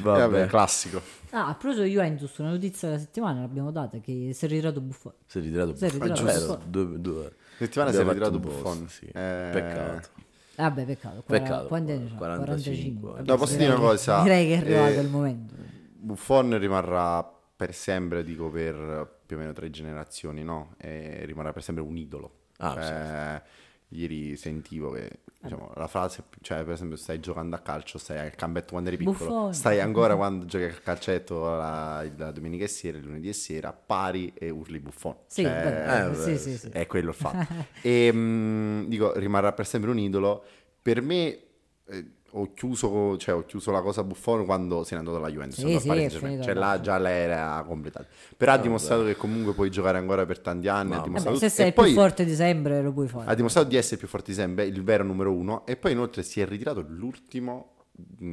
[0.00, 1.02] Vabbè, vabbè classico.
[1.30, 4.80] Ah, a proposito di Juventus, una notizia della settimana l'abbiamo data che si è ritirato
[4.80, 5.12] Buffon.
[5.26, 5.88] Si è ritirato Buffon.
[5.88, 6.70] Si è ritirato Buffon.
[6.70, 8.88] Due, due, settimana si è ritirato Buffon.
[8.88, 9.04] Sì.
[9.06, 9.50] Eh...
[9.52, 10.08] Peccato.
[10.56, 11.22] Vabbè, peccato.
[11.24, 11.66] peccato.
[11.68, 13.10] Quanti anni 45.
[13.10, 13.22] 45.
[13.24, 14.22] No, posso dire una cosa?
[14.22, 15.54] Direi che è arrivato eh, il momento.
[16.00, 17.22] Buffon rimarrà
[17.54, 20.74] per sempre, dico per più o meno tre generazioni, no?
[20.78, 22.32] E rimarrà per sempre un idolo.
[22.58, 23.48] Ah, cioè, certo.
[23.90, 28.34] Ieri sentivo che diciamo, la frase, cioè per esempio stai giocando a calcio, stai al
[28.34, 29.52] campetto quando eri piccolo, Buffone.
[29.54, 33.72] stai ancora quando giochi a calcetto la, la, domenica e sera, il lunedì e sera,
[33.72, 35.20] pari e urli buffone.
[35.26, 37.64] Sì, cioè, eh, sì, sì, sì, È quello il fatto.
[37.80, 40.44] e mh, mm, dico, rimarrà per sempre un idolo.
[40.82, 41.38] Per me...
[41.86, 45.58] Eh, ho chiuso, cioè, ho chiuso la cosa Buffon quando se n'è andato alla Juventus.
[45.58, 48.06] Sì, sì, cioè là già lei era completata.
[48.36, 50.90] Però ha dimostrato che comunque puoi giocare ancora per tanti anni.
[50.90, 51.04] No.
[51.08, 53.30] Vabbè, se sei più forte di sempre lo puoi fare.
[53.30, 55.64] Ha dimostrato di essere più forte di sempre, il vero numero uno.
[55.66, 57.72] E poi inoltre si è ritirato l'ultimo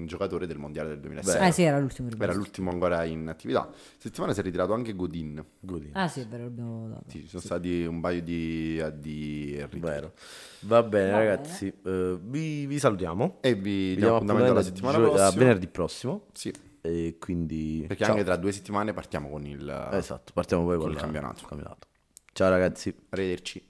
[0.06, 1.48] giocatore del mondiale del 2006.
[1.48, 3.70] Eh sì, era l'ultimo Era l'ultimo ancora in attività.
[3.98, 5.44] Settimana si è ritirato anche Godin.
[5.60, 5.90] Godin.
[5.94, 7.04] Ah sì, è vero, l'abbiamo dato.
[7.10, 9.80] Sì, ci sono stati un paio di, di ritiri.
[9.80, 10.14] Vero.
[10.62, 13.38] Va bene, ragazzi, eh, vi, vi salutiamo.
[13.42, 15.28] E vi diamo appuntamento la settimana gio- prossima.
[15.28, 16.26] a venerdì prossimo.
[16.34, 18.14] Sì, E quindi perché ciao.
[18.14, 19.90] anche tra due settimane partiamo con il...
[19.94, 21.46] Esatto, partiamo poi col con la- campionato.
[21.48, 21.88] campionato.
[22.34, 22.94] Ciao ragazzi.
[23.10, 23.70] Arrivederci.